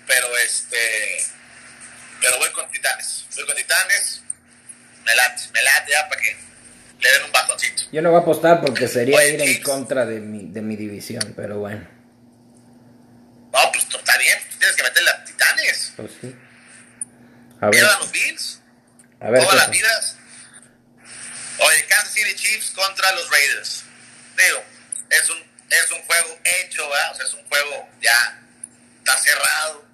pero 0.07 0.37
este, 0.39 1.25
pero 2.21 2.39
voy 2.39 2.51
con 2.53 2.71
Titanes, 2.71 3.27
voy 3.35 3.47
con 3.47 3.57
Titanes, 3.57 4.23
me 5.05 5.15
late, 5.15 5.43
me 5.53 5.63
late 5.63 5.91
ya 5.91 6.09
para 6.09 6.21
que 6.21 6.37
le 7.01 7.13
den 7.13 7.25
un 7.25 7.33
bajoncito. 7.33 7.83
Yo 7.93 8.03
no 8.03 8.11
voy 8.11 8.21
a 8.21 8.23
apostar 8.23 8.61
porque 8.61 8.89
sería 8.89 9.25
ir 9.27 9.41
en 9.41 9.63
contra 9.63 10.07
de 10.07 10.21
mi, 10.21 10.47
de 10.47 10.63
mi 10.63 10.77
división, 10.77 11.33
pero 11.37 11.59
bueno. 11.59 11.87
No, 13.53 13.73
pues 13.73 13.85
está 13.85 14.17
bien, 14.19 14.39
tienes 14.59 14.77
que 14.77 14.83
meterle 14.83 15.11
a 15.11 15.25
Titanes. 15.25 15.93
Pues 15.97 16.11
sí. 16.21 16.35
A 17.61 17.69
ver. 17.69 17.85
a 17.85 17.99
los 17.99 18.11
Bills. 18.11 18.61
A 19.21 19.31
ver. 19.31 19.43
Todas 19.43 19.57
las 19.57 19.71
vidas. 19.71 20.17
Oye, 21.59 21.85
Kansas 21.87 22.13
City 22.13 22.35
Chiefs 22.35 22.71
contra 22.71 23.13
los 23.13 23.31
Raiders. 23.31 23.85
Digo, 24.37 24.65
es 25.11 25.31
un, 25.31 25.39
es 25.71 25.91
un 25.93 26.03
juego 26.03 26.39
hecho, 26.45 26.89
¿verdad? 26.89 27.13
O 27.13 27.15
sea, 27.15 27.27
es 27.27 27.35
un 27.35 27.45
juego 27.47 27.89
ya 28.01 28.43
está 28.99 29.17
cerrado. 29.19 29.92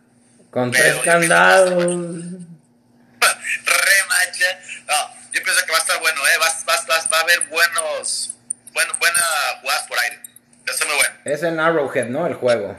Con 0.59 0.73
tres 0.73 0.97
candados. 1.05 1.71
Remacha. 3.21 4.59
No, 4.89 5.15
yo 5.31 5.41
pienso 5.45 5.65
que 5.65 5.71
va 5.71 5.79
a 5.79 5.81
estar 5.81 6.01
bueno, 6.01 6.21
¿eh? 6.27 6.39
Va, 6.43 6.49
va, 6.69 6.85
va, 6.91 7.09
va 7.13 7.19
a 7.19 7.21
haber 7.21 7.43
buenos, 7.43 8.35
bueno, 8.73 8.93
buenas 8.99 9.23
jugadas 9.61 9.87
por 9.87 10.01
aire. 10.01 10.21
Eso 10.67 10.75
es 10.83 10.87
muy 10.87 10.97
bueno. 10.97 11.15
Es 11.27 11.45
en 11.45 11.61
Arrowhead, 11.61 12.07
¿no? 12.07 12.27
El 12.27 12.35
juego. 12.35 12.77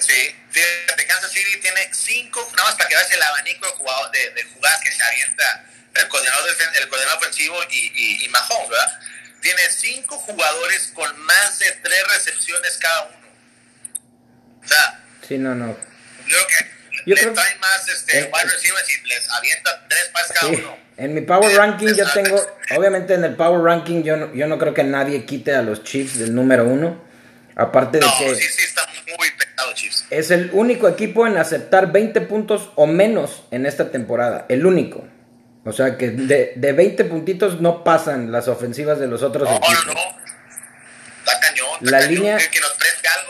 Sí, 0.00 0.34
fíjate, 0.50 1.06
Kansas 1.06 1.30
City 1.30 1.60
tiene 1.60 1.90
cinco, 1.92 2.40
nada 2.56 2.70
más 2.70 2.76
para 2.76 2.88
que 2.88 2.94
veas 2.94 3.12
el 3.12 3.22
abanico 3.22 3.66
de, 4.14 4.18
de, 4.18 4.30
de 4.30 4.44
jugadas 4.44 4.80
que 4.80 4.92
se 4.92 5.02
avienta 5.02 5.62
el 5.92 6.08
coordinador, 6.08 6.48
el 6.48 6.88
coordinador 6.88 7.18
ofensivo 7.18 7.62
y, 7.68 8.24
y, 8.24 8.28
Mahomes, 8.30 8.70
¿verdad? 8.70 8.98
Tiene 9.42 9.60
cinco 9.68 10.16
jugadores 10.16 10.90
con 10.94 11.18
más 11.20 11.58
de 11.58 11.70
tres 11.82 12.02
recepciones 12.14 12.78
cada 12.78 13.02
uno. 13.02 13.28
O 14.64 14.66
sea, 14.66 15.04
sí, 15.28 15.36
no, 15.36 15.54
no. 15.54 15.95
Creo 16.26 16.46
que 16.46 16.76
yo 17.06 17.14
le 17.14 17.22
traen 17.22 17.60
más 17.60 17.88
este, 17.88 18.30
wide 18.32 18.52
receivers 18.52 18.90
y 18.90 19.08
les 19.08 19.30
avienta 19.30 19.86
tres 19.88 20.10
más 20.12 20.32
cada 20.32 20.52
uno. 20.52 20.76
En 20.96 21.14
mi 21.14 21.20
Power 21.20 21.54
Ranking 21.54 21.94
yo 21.94 22.10
tengo, 22.12 22.40
obviamente 22.76 23.14
en 23.14 23.24
el 23.24 23.36
Power 23.36 23.62
Ranking 23.62 24.02
yo 24.02 24.16
no, 24.16 24.34
yo 24.34 24.46
no 24.46 24.58
creo 24.58 24.72
que 24.72 24.82
nadie 24.82 25.24
quite 25.26 25.54
a 25.54 25.62
los 25.62 25.84
Chiefs 25.84 26.18
del 26.18 26.34
número 26.34 26.64
uno. 26.64 27.04
Aparte 27.54 27.98
de 27.98 28.06
que 28.18 28.34
sí, 28.34 28.48
sí 28.50 28.62
está 28.64 28.86
muy 29.16 29.30
pesado, 29.30 29.72
Chiefs. 29.74 30.06
es 30.10 30.30
el 30.30 30.50
único 30.52 30.88
equipo 30.88 31.26
en 31.26 31.38
aceptar 31.38 31.92
20 31.92 32.20
puntos 32.22 32.70
o 32.74 32.86
menos 32.86 33.44
en 33.50 33.66
esta 33.66 33.90
temporada. 33.90 34.46
El 34.48 34.66
único. 34.66 35.06
O 35.64 35.72
sea 35.72 35.96
que 35.96 36.10
de, 36.10 36.52
de 36.54 36.72
20 36.72 37.04
puntitos 37.06 37.60
no 37.60 37.82
pasan 37.82 38.30
las 38.30 38.48
ofensivas 38.48 38.98
de 38.98 39.06
los 39.06 39.22
otros 39.22 39.48
no, 39.48 39.56
equipos. 39.56 39.86
No, 39.86 39.94
no, 39.94 40.00
Está 40.00 41.40
cañón. 41.40 41.66
la 41.80 42.00
línea, 42.02 42.38
que 42.38 42.60
nos 42.60 42.75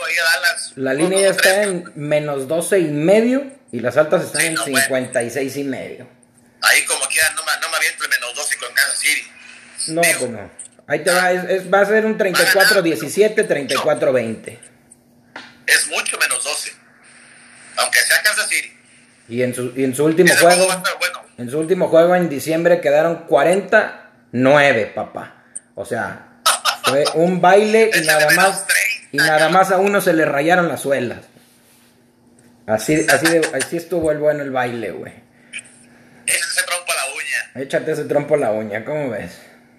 ahí 0.06 0.14
a 0.18 0.24
Dallas. 0.24 0.72
La 0.76 0.94
línea 0.94 1.20
ya 1.20 1.30
está 1.30 1.62
en 1.62 1.92
menos 1.94 2.48
12 2.48 2.78
y 2.78 2.84
medio 2.84 3.52
y 3.72 3.80
las 3.80 3.96
altas 3.96 4.24
están 4.24 4.42
en 4.42 4.56
56 4.56 5.56
y 5.56 5.64
medio. 5.64 6.08
Ahí 6.62 6.84
como 6.84 7.04
quiera, 7.06 7.30
no 7.30 7.44
me, 7.44 7.52
no 7.60 7.70
me 7.70 7.76
aviento 7.76 8.04
el 8.04 8.10
menos 8.10 8.34
12 8.34 8.56
con 8.56 8.74
Kansas 8.74 8.98
City. 8.98 9.28
No, 9.88 10.02
pues 10.02 10.30
no. 10.30 10.50
Ahí 10.88 11.00
te 11.00 11.10
va, 11.10 11.32
es, 11.32 11.72
va 11.72 11.80
a 11.80 11.86
ser 11.86 12.06
un 12.06 12.16
34-17, 12.16 13.46
34-20. 13.46 14.58
Es 15.66 15.88
mucho 15.88 16.18
menos 16.18 16.44
12. 16.44 16.72
Aunque 17.76 17.98
sea 18.00 18.22
Kansas 18.22 18.48
City. 18.48 18.72
Y 19.28 19.42
en 19.42 19.54
su, 19.54 19.72
y 19.76 19.84
en 19.84 19.94
su 19.94 20.04
último 20.04 20.32
juego, 20.36 20.82
en 21.38 21.50
su 21.50 21.58
último 21.58 21.88
juego 21.88 22.14
en 22.14 22.28
diciembre 22.28 22.80
quedaron 22.80 23.26
49, 23.26 24.92
papá. 24.94 25.44
O 25.74 25.84
sea, 25.84 26.40
fue 26.84 27.04
un 27.14 27.40
baile 27.40 27.90
y 27.92 28.06
nada 28.06 28.30
más 28.30 28.64
y 29.12 29.18
nada 29.18 29.48
más 29.48 29.70
a 29.70 29.78
uno 29.78 30.00
se 30.00 30.12
le 30.12 30.24
rayaron 30.24 30.68
las 30.68 30.82
suelas. 30.82 31.20
Así, 32.66 33.06
así, 33.08 33.26
de, 33.26 33.48
así 33.54 33.76
estuvo 33.76 34.10
el 34.10 34.18
bueno 34.18 34.42
el 34.42 34.50
baile, 34.50 34.90
güey. 34.90 35.12
Échate 36.26 36.42
ese 36.50 36.62
trompo 36.64 36.92
a 36.92 36.96
la 36.96 37.04
uña. 37.14 37.62
Échate 37.62 37.92
ese 37.92 38.04
trompo 38.04 38.34
a 38.34 38.38
la 38.38 38.50
uña, 38.50 38.84
¿cómo 38.84 39.10
ves? 39.10 39.32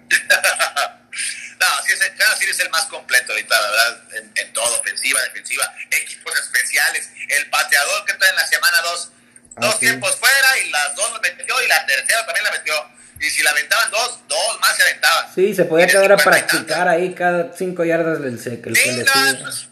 no, 1.60 1.66
sí 1.84 1.92
es, 1.92 2.00
el, 2.00 2.50
es 2.50 2.60
el 2.60 2.70
más 2.70 2.86
completo 2.86 3.32
ahorita, 3.32 3.60
la 3.60 3.70
verdad, 3.70 4.02
en, 4.16 4.32
en, 4.34 4.52
todo, 4.54 4.80
ofensiva, 4.80 5.20
defensiva, 5.22 5.70
equipos 5.90 6.32
especiales, 6.38 7.10
el 7.28 7.50
pateador 7.50 8.04
que 8.06 8.12
está 8.12 8.28
en 8.28 8.36
la 8.36 8.46
semana 8.46 8.80
2 8.82 9.12
dos 9.60 9.78
tiempos 9.78 10.16
fuera 10.16 10.58
y 10.64 10.70
las 10.70 10.94
dos 10.94 11.12
lo 11.12 11.20
metió 11.20 11.62
y 11.62 11.68
la 11.68 11.84
tercera 11.86 12.24
también 12.24 12.44
la 12.44 12.52
metió. 12.52 12.97
Y 13.20 13.30
si 13.30 13.42
la 13.42 13.50
aventaban 13.50 13.90
dos, 13.90 14.20
dos 14.28 14.60
más 14.60 14.76
se 14.76 14.82
aventaban. 14.82 15.34
Sí, 15.34 15.54
se 15.54 15.64
podía 15.64 15.86
quedar 15.86 16.12
a 16.12 16.16
practicar 16.16 16.88
ahí 16.88 17.14
cada 17.14 17.52
cinco 17.56 17.84
yardas 17.84 18.22
del 18.22 18.38
sec. 18.38 18.66
El 18.66 18.74
que 18.74 18.92
le 18.92 19.04
no, 19.04 19.12
pues, 19.42 19.68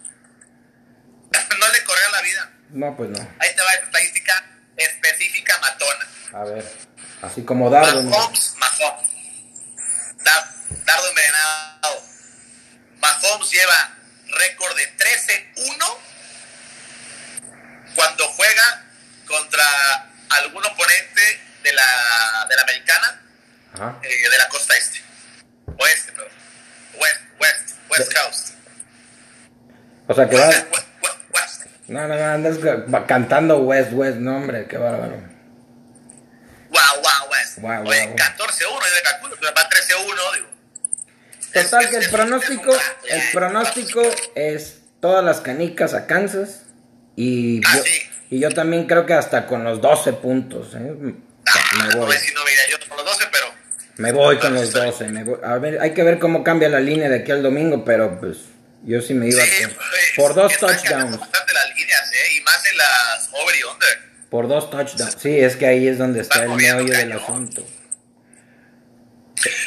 no 1.60 1.72
le 1.72 1.84
corría 1.84 2.08
la 2.10 2.22
vida. 2.22 2.52
No, 2.70 2.96
pues 2.96 3.10
no. 3.10 3.18
Ahí 3.38 3.54
te 3.54 3.62
va 3.62 3.72
esa 3.72 3.84
estadística 3.84 4.44
específica 4.76 5.58
matona. 5.60 6.08
A 6.32 6.44
ver, 6.44 6.72
así 7.22 7.44
como 7.44 7.70
Dardo. 7.70 8.02
Mahomes, 8.02 8.54
Mahomes. 8.58 9.10
Dardo 10.84 11.08
envenenado. 11.08 12.02
Mahomes 13.00 13.50
lleva 13.50 13.96
récord 14.38 14.76
de 14.76 14.96
13-1 14.96 15.98
cuando 17.94 18.28
juega 18.28 18.84
contra 19.26 19.64
algún 20.30 20.64
oponente 20.64 21.40
de 21.62 21.72
la, 21.72 22.46
de 22.48 22.56
la 22.56 22.62
americana 22.62 23.15
eh, 24.02 24.30
de 24.30 24.38
la 24.38 24.48
costa 24.48 24.76
este. 24.76 25.00
Oeste, 25.66 26.12
perdón. 26.12 26.32
West, 27.00 27.20
West, 27.40 27.78
West 27.90 28.14
Coast. 28.14 28.48
O 30.08 30.14
sea 30.14 30.28
que 30.28 30.36
va. 30.36 30.50
No, 31.88 32.08
no, 32.08 32.16
no, 32.16 32.24
andas 32.24 32.58
cantando 33.06 33.58
West, 33.58 33.92
West, 33.92 34.16
no, 34.16 34.38
hombre, 34.38 34.66
qué 34.66 34.76
bárbaro. 34.76 35.16
Wow, 36.70 37.02
wow, 37.02 37.30
West. 37.30 37.58
Wow, 37.58 37.82
wow. 37.82 37.88
Oye, 37.88 38.14
14-1, 38.16 38.58
yo 38.58 38.94
de 38.94 39.02
calculo, 39.02 39.36
pero 39.40 39.54
va 39.54 39.68
13-1, 39.68 40.34
digo. 40.34 40.48
Total, 41.52 41.90
que 41.90 41.96
el 41.96 42.10
pronóstico, 42.10 42.76
el 43.08 43.22
pronóstico 43.32 44.02
es 44.34 44.80
todas 45.00 45.24
las 45.24 45.40
canicas 45.40 45.94
a 45.94 46.06
Kansas 46.06 46.64
y 47.14 47.60
ah, 47.64 47.76
yo, 47.76 47.84
sí. 47.84 48.10
Y 48.30 48.40
yo 48.40 48.50
también 48.50 48.86
creo 48.86 49.06
que 49.06 49.14
hasta 49.14 49.46
con 49.46 49.64
los 49.64 49.80
12 49.80 50.12
puntos. 50.14 50.74
¿eh? 50.74 50.78
me 50.78 51.14
voy. 51.94 51.94
No 51.94 52.04
no 52.04 52.44
mira 52.44 52.62
yo 52.70 52.88
con 52.88 52.96
los 52.96 53.06
12, 53.06 53.24
pero. 53.30 53.46
Me 53.96 54.12
voy 54.12 54.38
con 54.38 54.54
los 54.54 54.72
12. 54.72 55.08
Me 55.08 55.24
voy. 55.24 55.38
A 55.42 55.56
ver, 55.58 55.80
hay 55.80 55.94
que 55.94 56.02
ver 56.02 56.18
cómo 56.18 56.44
cambia 56.44 56.68
la 56.68 56.80
línea 56.80 57.08
de 57.08 57.20
aquí 57.20 57.32
al 57.32 57.42
domingo, 57.42 57.84
pero 57.84 58.20
pues 58.20 58.38
yo 58.84 59.00
sí 59.00 59.14
me 59.14 59.28
iba 59.28 59.42
sí, 59.42 59.64
por, 60.16 60.34
por 60.34 60.34
dos 60.34 60.58
touchdowns. 60.58 61.18
bastante 61.18 61.52
las 61.52 61.76
líneas, 61.76 62.12
¿eh? 62.12 62.36
Y 62.36 62.40
más 62.42 62.66
en 62.66 62.76
las 62.76 63.28
over 63.32 63.56
y 63.56 63.62
under. 63.64 63.98
Por 64.30 64.48
dos 64.48 64.70
touchdowns. 64.70 65.16
Sí, 65.20 65.38
es 65.38 65.56
que 65.56 65.66
ahí 65.66 65.88
es 65.88 65.98
donde 65.98 66.20
está, 66.20 66.44
el 66.44 66.50
meollo 66.50 66.92
del 66.92 67.12
asunto. 67.12 67.66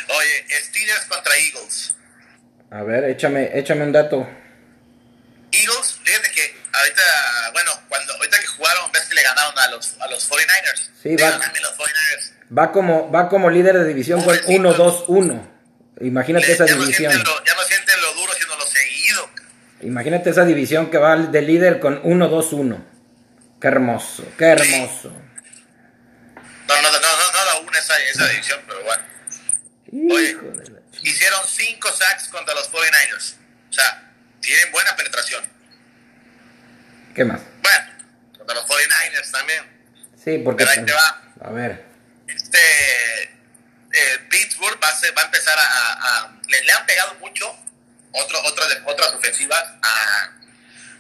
Oye, 0.10 0.62
Steelers 0.62 1.06
contra 1.06 1.36
Eagles. 1.36 1.96
A 2.72 2.84
ver, 2.84 3.06
échame, 3.06 3.50
échame 3.58 3.84
un 3.84 3.92
dato. 3.92 4.28
Eagles, 5.52 6.00
fíjate 6.04 6.32
que 6.32 6.56
ahorita, 6.72 7.52
bueno, 7.54 7.72
cuando 7.90 8.14
ahorita 8.14 8.40
que 8.40 8.48
jugaron, 8.48 8.92
ves 8.92 9.04
que 9.06 9.16
le 9.16 9.24
ganaron 9.24 9.58
a 9.58 9.68
los, 9.70 9.96
a 10.00 10.08
los 10.08 10.30
49ers. 10.30 10.90
Sí, 11.02 11.16
va, 11.16 11.30
los 11.32 11.78
49ers. 11.78 12.39
Va, 12.56 12.72
como, 12.72 13.12
va 13.12 13.30
como 13.30 13.50
líder 13.50 13.78
de 13.78 13.86
división 13.86 14.24
con 14.24 14.36
1-2-1. 14.36 15.48
Imagínate 16.02 16.52
esa 16.52 16.66
división. 16.66 17.12
ya 17.12 17.56
no 17.56 17.64
sienten 17.64 18.02
lo 18.02 18.14
duro, 18.14 18.34
sino 18.34 18.56
lo 18.56 18.66
seguido. 18.66 19.30
Imagínate 19.82 20.30
esa 20.30 20.46
división 20.46 20.90
que 20.90 20.98
va 20.98 21.18
de 21.18 21.42
líder 21.42 21.80
con 21.80 22.02
1-2-1. 22.04 22.86
Qué 23.60 23.68
hermoso, 23.68 24.26
qué 24.38 24.46
hermoso. 24.46 25.10
No, 25.10 26.82
no, 26.82 26.92
no, 26.92 27.00
no, 27.00 27.64
no 27.64 27.78
esa, 27.78 28.00
esa 28.04 28.28
división, 28.28 28.60
pero 28.68 28.84
bueno. 28.84 29.04
Oye. 30.14 30.38
Hicieron 31.02 31.40
5 31.46 31.92
sacks 31.92 32.28
contra 32.28 32.54
los 32.54 32.72
49ers. 32.72 33.36
O 33.70 33.74
sea, 33.74 34.12
tienen 34.42 34.72
buena 34.72 34.96
penetración. 34.96 35.44
¿Qué 37.16 37.26
más? 37.26 37.42
Bueno, 37.62 37.92
contra 38.38 38.56
los 38.56 38.66
49ers 38.66 39.32
también. 39.32 39.64
Sí, 40.24 40.38
porque... 40.40 40.66
Pero 40.66 40.80
ahí 40.80 40.86
te 40.86 40.94
va. 40.94 41.22
A 41.42 41.52
ver. 41.52 41.89
Este 42.36 42.58
eh, 43.24 44.20
Pittsburgh 44.30 44.80
va 44.84 44.88
a, 44.90 44.96
ser- 44.96 45.18
va 45.18 45.24
a 45.24 45.26
empezar 45.26 45.58
a, 45.58 45.62
a- 45.64 45.94
a- 46.26 46.32
le, 46.48 46.64
le 46.64 46.72
han 46.72 46.86
pegado 46.86 47.14
mucho 47.16 47.46
otro, 48.12 48.42
otro 48.44 48.68
de- 48.68 48.82
otras 48.86 49.14
ofensivas 49.14 49.64
a 49.82 50.32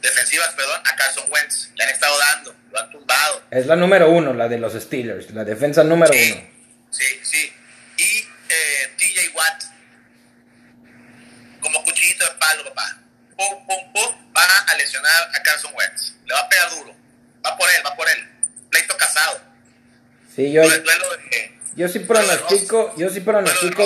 defensivas, 0.01 0.49
perdón, 0.55 0.81
a 0.85 0.95
Carson 0.95 1.25
Wentz. 1.29 1.69
Le 1.75 1.83
han 1.83 1.89
estado 1.89 2.17
dando, 2.17 2.55
lo 2.71 2.79
han 2.79 2.89
tumbado. 2.89 3.43
Es 3.51 3.65
la 3.65 3.75
número 3.75 4.09
uno, 4.09 4.33
la 4.33 4.47
de 4.47 4.57
los 4.57 4.73
Steelers. 4.73 5.29
La 5.31 5.43
defensa 5.43 5.83
número 5.83 6.11
uno. 6.13 6.21
Sí, 6.23 6.49
sí, 6.91 7.19
sí. 7.23 7.53
Y 7.97 8.27
eh, 8.49 8.93
TJ 8.97 9.29
Watt, 9.35 9.63
como 11.61 11.83
cuchillito 11.83 12.23
de 12.25 12.31
palo, 12.39 12.63
papá. 12.65 12.97
Pum, 13.37 13.65
pum, 13.67 13.93
pum, 13.93 14.33
va 14.35 14.43
a 14.67 14.75
lesionar 14.75 15.29
a 15.35 15.41
Carson 15.43 15.71
Wentz. 15.75 16.13
Le 16.25 16.33
va 16.33 16.39
a 16.41 16.49
pegar 16.49 16.69
duro. 16.71 16.95
Va 17.45 17.57
por 17.57 17.69
él, 17.69 17.81
va 17.85 17.95
por 17.95 18.09
él. 18.09 18.27
Pleito 18.69 18.95
casado. 18.97 19.41
Sí, 20.39 20.53
yo, 20.53 20.61
yo 21.75 21.89
sí 21.89 21.99
pronostico, 21.99 22.93
yo 22.95 23.09
sí 23.09 23.19
pronostico 23.19 23.83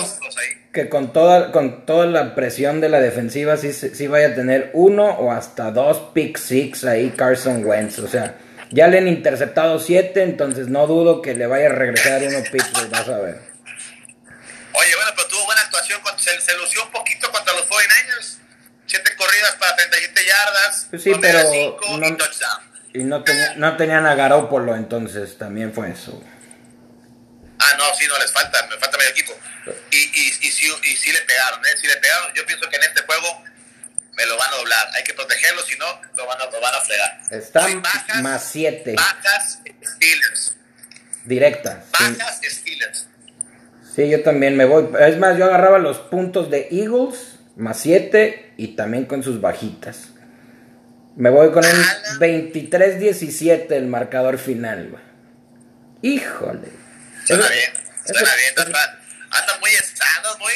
que 0.71 0.87
con 0.87 1.11
toda, 1.11 1.51
con 1.51 1.83
toda 1.87 2.05
la 2.05 2.35
presión 2.35 2.79
de 2.79 2.89
la 2.89 2.99
defensiva 2.99 3.57
sí, 3.57 3.73
sí 3.73 4.05
vaya 4.07 4.27
a 4.27 4.35
tener 4.35 4.69
uno 4.73 5.05
o 5.05 5.31
hasta 5.31 5.71
dos 5.71 6.11
pick 6.13 6.37
six 6.37 6.83
ahí 6.85 7.09
Carson 7.09 7.65
Wentz. 7.65 7.97
O 7.97 8.07
sea, 8.07 8.35
ya 8.69 8.87
le 8.87 8.99
han 8.99 9.07
interceptado 9.07 9.79
siete, 9.79 10.21
entonces 10.21 10.67
no 10.67 10.85
dudo 10.85 11.23
que 11.23 11.33
le 11.33 11.47
vaya 11.47 11.65
a 11.67 11.73
regresar 11.73 12.21
uno 12.21 12.37
Pittsburgh, 12.51 12.89
vas 12.91 13.09
a 13.09 13.17
ver. 13.17 13.39
Oye, 14.73 14.95
bueno, 14.95 15.11
pero 15.15 15.27
tuvo 15.29 15.45
buena 15.45 15.61
actuación. 15.61 15.99
Se, 16.17 16.39
se 16.39 16.55
lució 16.55 16.83
un 16.85 16.91
poquito 16.91 17.31
contra 17.31 17.51
los 17.53 17.67
49ers. 17.67 18.37
Siete 18.85 19.09
corridas 19.17 19.55
para 19.59 19.75
37 19.75 20.21
yardas. 20.23 20.87
Pues 20.91 21.01
sí, 21.01 21.11
pero 21.19 21.39
cinco 21.51 21.97
no- 21.97 22.17
y 22.93 23.03
no, 23.05 23.23
tenía, 23.23 23.55
no 23.55 23.75
tenían 23.75 24.05
a 24.05 24.13
Garoppolo, 24.13 24.75
entonces 24.75 25.35
también 25.39 25.73
fue 25.73 25.89
eso. 25.89 26.23
Ah, 27.73 27.77
no, 27.77 27.95
sí, 27.95 28.05
no 28.07 28.17
les 28.19 28.31
falta. 28.31 28.65
Me 28.67 28.77
falta 28.77 28.97
medio 28.97 29.11
equipo. 29.11 29.33
Y, 29.91 29.95
y, 29.97 30.27
y, 30.47 30.51
sí, 30.51 30.71
y 30.83 30.95
sí 30.95 31.11
le 31.11 31.21
pegaron, 31.21 31.59
¿eh? 31.65 31.69
Sí 31.79 31.87
le 31.87 31.97
pegaron. 31.97 32.33
Yo 32.33 32.45
pienso 32.45 32.69
que 32.69 32.75
en 32.75 32.83
este 32.83 33.01
juego 33.03 33.43
me 34.15 34.25
lo 34.25 34.37
van 34.37 34.53
a 34.53 34.57
doblar. 34.57 34.87
Hay 34.95 35.03
que 35.03 35.13
protegerlo, 35.13 35.61
si 35.63 35.77
no, 35.77 35.85
lo 36.15 36.27
van 36.27 36.41
a, 36.41 36.45
lo 36.45 36.61
van 36.61 36.75
a 36.75 36.81
fregar. 36.81 37.21
Están 37.31 37.81
bajas, 37.81 38.21
más 38.21 38.43
siete, 38.43 38.93
Bajas 38.93 39.59
Steelers. 39.83 40.55
directa. 41.25 41.83
Sí. 41.97 42.03
Bajas 42.03 42.39
Steelers. 42.43 43.07
Sí, 43.95 44.09
yo 44.09 44.23
también 44.23 44.57
me 44.57 44.65
voy. 44.65 44.89
Es 44.99 45.17
más, 45.17 45.37
yo 45.37 45.45
agarraba 45.45 45.77
los 45.77 45.97
puntos 45.99 46.49
de 46.49 46.67
Eagles, 46.71 47.35
más 47.55 47.79
7 47.79 48.53
y 48.57 48.69
también 48.75 49.05
con 49.05 49.21
sus 49.21 49.39
bajitas. 49.39 50.07
Me 51.15 51.29
voy 51.29 51.51
con 51.51 51.63
un 51.63 52.19
23-17 52.19 53.71
el 53.71 53.85
marcador 53.85 54.39
final. 54.39 54.97
Híjole. 56.01 56.82
Suena 57.25 57.47
bien. 57.49 57.71
eso- 58.05 58.13
Suena 58.13 58.35
bien. 58.35 58.53
eso- 58.55 58.61
Andas 58.61 58.89
anda 59.31 59.57
muy, 59.59 59.71
andas 59.71 60.39
muy 60.39 60.53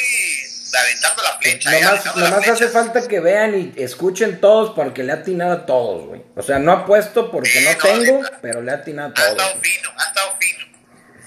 aventando 0.78 1.22
la 1.22 1.38
flecha. 1.38 1.70
ahí, 1.70 1.80
Nomás, 1.82 2.04
la 2.04 2.12
nomás 2.14 2.34
flecha. 2.44 2.52
hace 2.52 2.68
falta 2.68 3.08
que 3.08 3.20
vean 3.20 3.54
y 3.76 3.82
escuchen 3.82 4.40
todos 4.40 4.74
porque 4.76 5.02
le 5.02 5.12
ha 5.12 5.16
atinado 5.16 5.52
a 5.52 5.66
todos, 5.66 6.06
güey. 6.06 6.22
O 6.36 6.42
sea, 6.42 6.58
no 6.58 6.72
apuesto 6.72 7.30
porque 7.30 7.50
Sí, 7.50 7.64
no 7.64 7.72
no, 7.72 7.78
tengo, 7.78 8.24
sí. 8.24 8.30
pero 8.42 8.62
le 8.62 8.70
ha 8.70 8.74
atinado 8.76 9.08
a 9.08 9.10
Ha 9.10 9.14
todos. 9.14 9.30
estado 9.30 9.60
fino, 9.62 9.90
ha 9.96 10.04
estado 10.08 10.36
fino. 10.38 10.64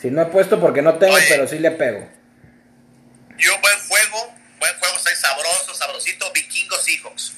Si 0.02 0.10
no 0.12 0.22
apuesto 0.22 0.60
porque 0.62 0.82
no 0.82 0.96
tengo, 0.98 1.14
Oye. 1.16 1.26
pero 1.30 1.48
sí 1.48 1.60
le 1.60 1.72
pego. 1.72 2.08
Yo, 3.38 3.60
buen 3.60 3.80
juego, 3.88 4.36
buen 4.60 4.74
juego, 4.80 4.96
está 4.98 5.10
ahí 5.10 5.16
sabroso, 5.16 5.74
sabrosito. 5.74 6.32
Vikingos 6.34 6.84
Seahawks. 6.84 7.34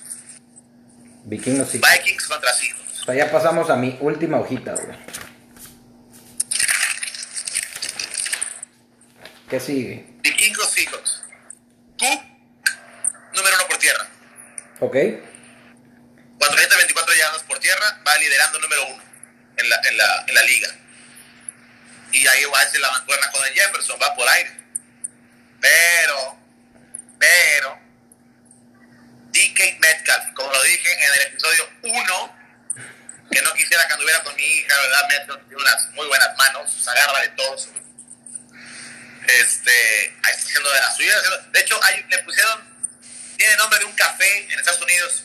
Vikingos 1.25 1.69
sí. 1.69 1.79
Vikings 1.79 2.27
contra 2.27 2.53
Seahawks. 2.53 3.01
O 3.01 3.05
sea, 3.05 3.15
ya 3.15 3.31
pasamos 3.31 3.69
a 3.69 3.75
mi 3.77 3.97
última 4.01 4.39
hojita, 4.39 4.73
güey. 4.73 4.97
¿Qué 9.53 9.59
sigue? 9.59 10.03
Vikingos 10.23 10.71
Seahawks. 10.71 11.21
Cook, 11.99 12.23
número 13.35 13.55
uno 13.55 13.67
por 13.67 13.77
tierra. 13.77 14.09
¿Ok? 14.79 14.95
424 16.39 17.13
yardas 17.13 17.43
por 17.43 17.59
tierra, 17.59 18.01
va 18.03 18.17
liderando 18.17 18.57
número 18.57 18.87
uno 18.87 19.03
en 19.57 19.69
la, 19.69 19.79
en 19.83 19.95
la, 19.95 20.25
en 20.27 20.33
la 20.33 20.43
liga. 20.45 20.69
Y 22.13 22.25
ahí 22.25 22.45
va 22.45 22.61
a 22.61 22.67
ser 22.67 22.81
la 22.81 22.89
mancuerna 22.93 23.29
con 23.29 23.45
el 23.45 23.53
Jefferson, 23.53 23.99
va 24.01 24.15
por 24.15 24.27
aire. 24.27 24.49
Pero, 25.61 26.37
pero, 27.19 27.79
DK 29.33 29.79
Metcalf, 29.81 30.33
como 30.33 30.51
lo 30.51 30.63
dije 30.63 30.93
en 30.93 31.13
el 31.13 31.21
episodio 31.27 31.69
1, 31.83 32.37
que 33.29 33.41
no 33.43 33.53
quisiera 33.53 33.85
que 33.85 33.93
anduviera 33.93 34.23
con 34.23 34.35
mi 34.35 34.41
hija, 34.41 34.75
¿verdad? 34.81 35.07
Metcalf 35.09 35.47
tiene 35.47 35.61
unas 35.61 35.89
muy 35.91 36.07
buenas 36.07 36.35
manos, 36.39 36.73
se 36.73 36.89
agarra 36.89 37.21
de 37.21 37.29
todos. 37.29 37.69
Este, 39.27 39.71
ahí 40.23 40.31
está 40.31 40.45
haciendo 40.45 40.69
de 40.69 40.79
las 40.79 40.95
suyas. 40.95 41.23
De 41.51 41.59
hecho, 41.59 41.79
ahí 41.83 42.05
le 42.09 42.17
pusieron, 42.19 42.59
tiene 43.37 43.55
nombre 43.57 43.79
de 43.79 43.85
un 43.85 43.93
café 43.93 44.51
en 44.51 44.59
Estados 44.59 44.81
Unidos. 44.81 45.23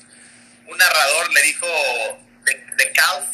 Un 0.67 0.79
narrador 0.79 1.33
le 1.33 1.43
dijo 1.43 1.67
de, 2.45 2.55
de 2.77 2.93
Calf, 2.93 3.25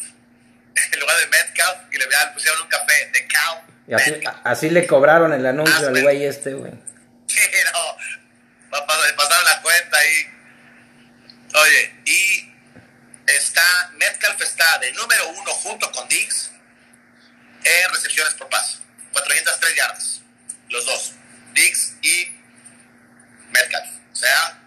en 0.92 1.00
lugar 1.00 1.18
de 1.18 1.26
Metcalf, 1.26 1.78
y 1.92 1.98
le, 1.98 2.06
pusieron 2.32 2.62
un 2.62 2.68
café 2.68 3.10
de 3.12 3.26
Calf. 3.26 3.58
Y 3.86 3.94
así, 3.94 4.20
así 4.44 4.70
le 4.70 4.86
cobraron 4.86 5.32
el 5.32 5.44
anuncio 5.44 5.88
al 5.88 6.00
güey 6.00 6.24
este, 6.24 6.54
güey. 6.54 6.72
Sí, 7.26 7.40
no. 7.72 7.96
Pasaron 9.16 9.44
la 9.44 9.60
cuenta 9.62 9.98
ahí. 9.98 10.30
Oye, 11.54 11.94
y 12.04 12.52
está, 13.26 13.90
Metcalf 13.96 14.40
está 14.40 14.78
de 14.78 14.92
número 14.92 15.28
uno 15.28 15.52
junto 15.52 15.90
con 15.90 16.06
Diggs 16.08 16.50
en 17.64 17.90
recepciones 17.90 18.34
por 18.34 18.48
paso. 18.48 18.78
403 19.12 19.74
yardas. 19.76 20.23
Los 20.74 20.84
dos. 20.86 21.12
Diggs 21.54 21.94
y 22.02 22.28
Metcalf. 23.52 23.88
O 24.12 24.16
sea, 24.16 24.60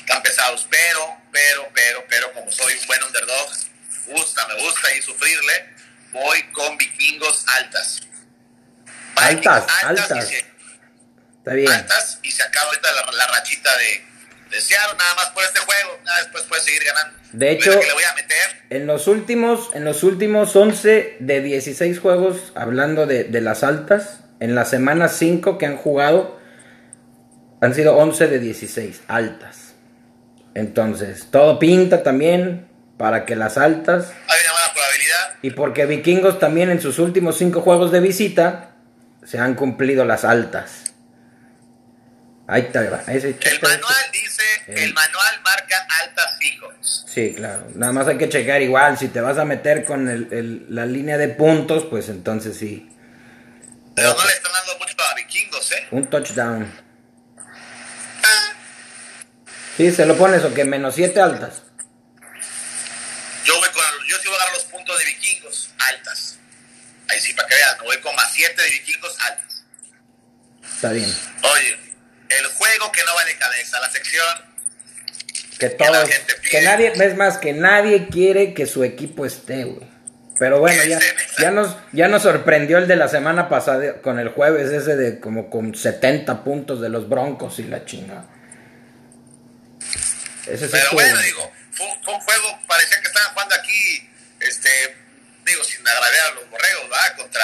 están 0.00 0.22
pesados. 0.22 0.66
Pero, 0.70 1.16
pero, 1.32 1.68
pero, 1.74 2.04
pero, 2.08 2.32
como 2.32 2.50
soy 2.52 2.74
un 2.80 2.86
buen 2.86 3.02
underdog, 3.02 3.50
me 4.06 4.12
gusta, 4.14 4.46
me 4.48 4.62
gusta 4.62 4.88
ahí 4.88 5.02
sufrirle, 5.02 5.74
voy 6.12 6.42
con 6.52 6.76
vikingos 6.78 7.44
altas. 7.48 8.02
Vikings 9.16 9.46
Altas, 9.46 9.84
altas. 9.84 10.24
y 10.24 10.34
se- 10.34 10.52
Está 11.38 11.54
bien. 11.54 11.70
altas 11.72 12.18
y 12.22 12.30
se 12.30 12.42
acaba 12.44 12.66
ahorita 12.66 12.88
la, 12.92 13.12
la 13.12 13.26
rachita 13.26 13.76
de, 13.76 14.04
de 14.50 14.60
Seattle, 14.60 14.96
nada 14.96 15.14
más 15.16 15.26
por 15.30 15.42
este 15.44 15.58
juego, 15.58 16.00
nada 16.04 16.18
después 16.20 16.44
puede 16.44 16.62
seguir 16.62 16.84
ganando. 16.84 17.18
De 17.32 17.50
hecho- 17.50 17.80
que 17.80 17.86
le 17.86 17.92
voy 17.92 18.04
a 18.04 18.14
meter, 18.14 18.62
En 18.70 18.86
los 18.86 19.06
últimos, 19.08 19.70
en 19.74 19.84
los 19.84 20.02
últimos 20.04 20.54
11 20.54 21.16
de 21.18 21.40
16 21.40 21.98
juegos, 21.98 22.52
hablando 22.54 23.06
de, 23.06 23.24
de 23.24 23.40
las 23.40 23.64
altas, 23.64 24.20
en 24.42 24.54
la 24.56 24.64
semana 24.64 25.08
5 25.08 25.56
que 25.56 25.66
han 25.66 25.76
jugado, 25.76 26.36
han 27.60 27.74
sido 27.74 27.96
11 27.96 28.26
de 28.26 28.38
16 28.40 29.02
altas. 29.06 29.74
Entonces, 30.54 31.28
todo 31.30 31.58
pinta 31.58 32.02
también 32.02 32.66
para 32.98 33.24
que 33.24 33.36
las 33.36 33.56
altas, 33.56 34.10
hay 34.10 34.40
una 34.44 34.52
buena 34.52 34.72
probabilidad. 34.74 35.38
y 35.42 35.50
porque 35.50 35.86
Vikingos 35.86 36.38
también 36.38 36.70
en 36.70 36.80
sus 36.80 36.98
últimos 36.98 37.38
5 37.38 37.60
juegos 37.60 37.92
de 37.92 38.00
visita, 38.00 38.70
se 39.24 39.38
han 39.38 39.54
cumplido 39.54 40.04
las 40.04 40.24
altas. 40.24 40.84
Ahí 42.48 42.62
está, 42.62 42.80
va. 42.90 43.00
Ese- 43.06 43.36
El 43.40 43.60
manual 43.62 43.94
dice, 44.12 44.42
el 44.66 44.92
manual 44.92 45.34
marca 45.44 45.76
altas 46.02 46.38
hijos. 46.42 47.04
Sí, 47.06 47.32
claro. 47.36 47.66
Nada 47.76 47.92
más 47.92 48.08
hay 48.08 48.18
que 48.18 48.28
checar 48.28 48.60
igual. 48.60 48.98
Si 48.98 49.08
te 49.08 49.20
vas 49.20 49.38
a 49.38 49.44
meter 49.44 49.84
con 49.84 50.08
el, 50.08 50.28
el- 50.32 50.66
la 50.68 50.84
línea 50.84 51.16
de 51.16 51.28
puntos, 51.28 51.84
pues 51.88 52.08
entonces 52.08 52.56
sí. 52.56 52.88
Pero 53.94 54.14
no 54.14 54.24
le 54.24 54.32
están 54.32 54.52
dando 54.52 54.78
mucho 54.78 54.94
a 54.98 55.14
vikingos, 55.14 55.72
¿eh? 55.72 55.86
Un 55.90 56.08
touchdown. 56.08 56.82
Sí, 59.76 59.90
se 59.90 60.04
lo 60.04 60.16
pones 60.16 60.44
o 60.44 60.52
que 60.52 60.64
menos 60.64 60.94
7 60.94 61.20
altas. 61.20 61.62
Yo 63.44 63.58
voy 63.58 63.68
con, 63.70 63.84
yo 64.06 64.18
sí 64.18 64.28
voy 64.28 64.34
a 64.34 64.36
agarrar 64.36 64.54
los 64.54 64.64
puntos 64.64 64.98
de 64.98 65.04
vikingos 65.06 65.70
altas. 65.78 66.38
Ahí 67.08 67.20
sí, 67.20 67.32
para 67.34 67.48
que 67.48 67.54
veas, 67.54 67.78
me 67.78 67.84
voy 67.86 68.00
con 68.00 68.14
más 68.14 68.32
7 68.32 68.62
de 68.62 68.70
vikingos 68.70 69.18
altas. 69.20 69.64
Está 70.62 70.92
bien. 70.92 71.14
Oye, 71.42 71.78
el 72.28 72.46
juego 72.48 72.92
que 72.92 73.04
no 73.04 73.14
vale 73.14 73.36
cabeza, 73.38 73.80
la 73.80 73.90
sección 73.90 74.26
Que 75.58 75.70
todos, 75.70 76.08
que 76.50 76.62
nadie, 76.62 76.92
es 76.94 77.16
más, 77.16 77.38
que 77.38 77.52
nadie 77.52 78.08
quiere 78.08 78.54
que 78.54 78.66
su 78.66 78.84
equipo 78.84 79.24
esté, 79.24 79.64
güey. 79.64 79.86
Pero 80.38 80.58
bueno, 80.58 80.82
ya, 80.84 80.98
ya 81.38 81.50
nos, 81.50 81.76
ya 81.92 82.08
nos 82.08 82.22
sorprendió 82.22 82.78
el 82.78 82.88
de 82.88 82.96
la 82.96 83.08
semana 83.08 83.48
pasada 83.48 83.94
con 84.02 84.18
el 84.18 84.28
jueves 84.30 84.70
ese 84.70 84.96
de 84.96 85.20
como 85.20 85.48
con 85.50 85.74
70 85.74 86.44
puntos 86.44 86.80
de 86.80 86.88
los 86.88 87.08
Broncos 87.08 87.58
y 87.58 87.64
la 87.64 87.84
chinga. 87.84 88.24
Ese 90.46 90.66
Pero 90.68 90.76
estuvo 90.84 90.94
bueno, 91.00 91.18
digo, 91.20 91.52
fue, 91.72 91.86
fue 92.04 92.14
un 92.14 92.20
juego, 92.20 92.58
parecía 92.66 93.00
que 93.00 93.06
estaban 93.08 93.32
jugando 93.32 93.54
aquí, 93.54 94.10
este, 94.40 94.68
digo, 95.46 95.62
sin 95.64 95.86
agraviar 95.86 96.26
a 96.32 96.34
los 96.34 96.50
borregos, 96.50 96.82
¿verdad? 96.90 97.16
Contra 97.16 97.42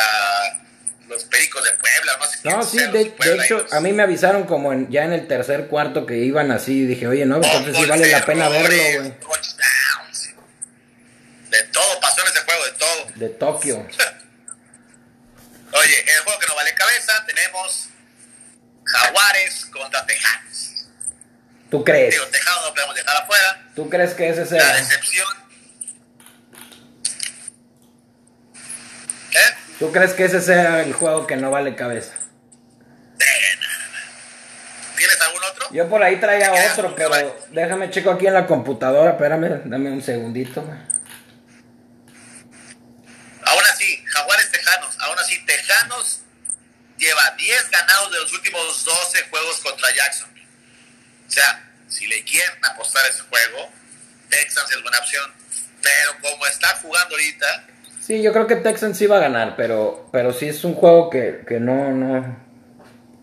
los 1.09 1.25
pericos 1.25 1.65
de 1.65 1.71
Puebla, 1.73 2.13
no 2.19 2.27
sé 2.27 2.39
No, 2.51 2.63
sí, 2.65 2.79
de, 2.79 3.15
de 3.17 3.45
hecho, 3.45 3.59
y 3.61 3.63
los- 3.63 3.73
a 3.73 3.81
mí 3.81 3.93
me 3.93 4.03
avisaron 4.03 4.45
como 4.45 4.73
en- 4.73 4.91
ya 4.91 5.05
en 5.05 5.13
el 5.13 5.27
tercer 5.27 5.69
cuarto 5.69 6.05
que 6.07 6.17
iban 6.19 6.51
así. 6.51 6.85
Dije, 6.87 7.07
oye, 7.07 7.25
no, 7.25 7.37
entonces 7.37 7.77
sí 7.77 7.87
vale 7.87 8.11
la 8.11 8.25
pena 8.27 8.49
verlo, 8.49 8.69
güey. 8.99 9.15
De 11.51 11.63
todo 11.73 12.01
pasó 12.01 12.18
de 13.19 13.29
Tokio. 13.31 13.77
Oye, 15.73 16.01
en 16.01 16.09
el 16.09 16.21
juego 16.23 16.39
que 16.39 16.47
no 16.47 16.55
vale 16.55 16.75
cabeza, 16.75 17.25
tenemos 17.27 17.89
Jaguares 18.85 19.67
contra 19.67 20.05
Tejanos. 20.07 20.87
¿Tú 21.71 21.85
crees? 21.85 22.15
Digo, 22.15 22.27
Tejanos 22.29 22.65
no 22.65 22.75
podemos 22.75 22.95
dejar 22.95 23.23
afuera. 23.23 23.69
¿Tú 23.75 23.91
crees 23.91 24.15
que 24.15 24.29
ese 24.31 24.41
La 24.41 24.47
sea? 24.47 24.77
decepción. 24.77 25.27
¿Eh? 29.33 29.55
¿Tú 29.79 29.93
crees 29.93 30.13
que 30.15 30.25
ese 30.25 30.41
sea 30.41 30.81
el 30.83 30.93
juego 30.93 31.27
que 31.27 31.37
no 31.37 31.51
vale 31.51 31.77
cabeza? 31.77 32.15
¿Tienes 34.97 35.21
algún 35.21 35.45
otro? 35.45 35.67
Yo 35.71 35.89
por 35.89 36.03
ahí 36.03 36.19
traía 36.19 36.53
otro, 36.73 36.97
pero 36.97 37.47
déjame 37.51 37.91
checo 37.91 38.11
aquí 38.11 38.27
en 38.27 38.35
la 38.35 38.47
computadora. 38.47 39.13
Espérame, 39.13 39.61
dame 39.67 39.91
un 39.93 40.03
segundito. 40.03 40.63
güey. 40.63 40.79
Aún 43.45 43.63
así, 43.73 44.05
Jaguares 44.07 44.51
Tejanos, 44.51 44.97
aún 45.01 45.19
así, 45.21 45.45
Tejanos 45.47 46.23
lleva 46.99 47.23
10 47.37 47.71
ganados 47.71 48.11
de 48.13 48.18
los 48.29 48.39
últimos 48.39 48.85
12 48.85 49.23
juegos 49.31 49.61
contra 49.61 49.95
Jackson. 49.95 50.29
O 51.27 51.31
sea, 51.31 51.65
si 51.89 52.07
le 52.07 52.23
quieren 52.25 52.53
apostar 52.65 53.05
ese 53.09 53.23
juego, 53.23 53.71
Texans 54.29 54.71
es 54.71 54.83
buena 54.83 54.99
opción. 54.99 55.33
Pero 55.83 56.13
como 56.21 56.47
está 56.47 56.69
jugando 56.83 57.15
ahorita, 57.15 57.65
Sí, 58.01 58.23
yo 58.23 58.33
creo 58.33 58.47
que 58.47 58.57
Texans 58.57 58.97
sí 58.97 59.07
va 59.07 59.19
a 59.19 59.21
ganar, 59.21 59.55
pero, 59.55 60.09
pero 60.11 60.33
sí 60.33 60.49
es 60.49 60.65
un 60.65 60.75
juego 60.75 61.11
que, 61.11 61.45
que 61.47 61.61
no, 61.61 61.91
no. 61.93 62.39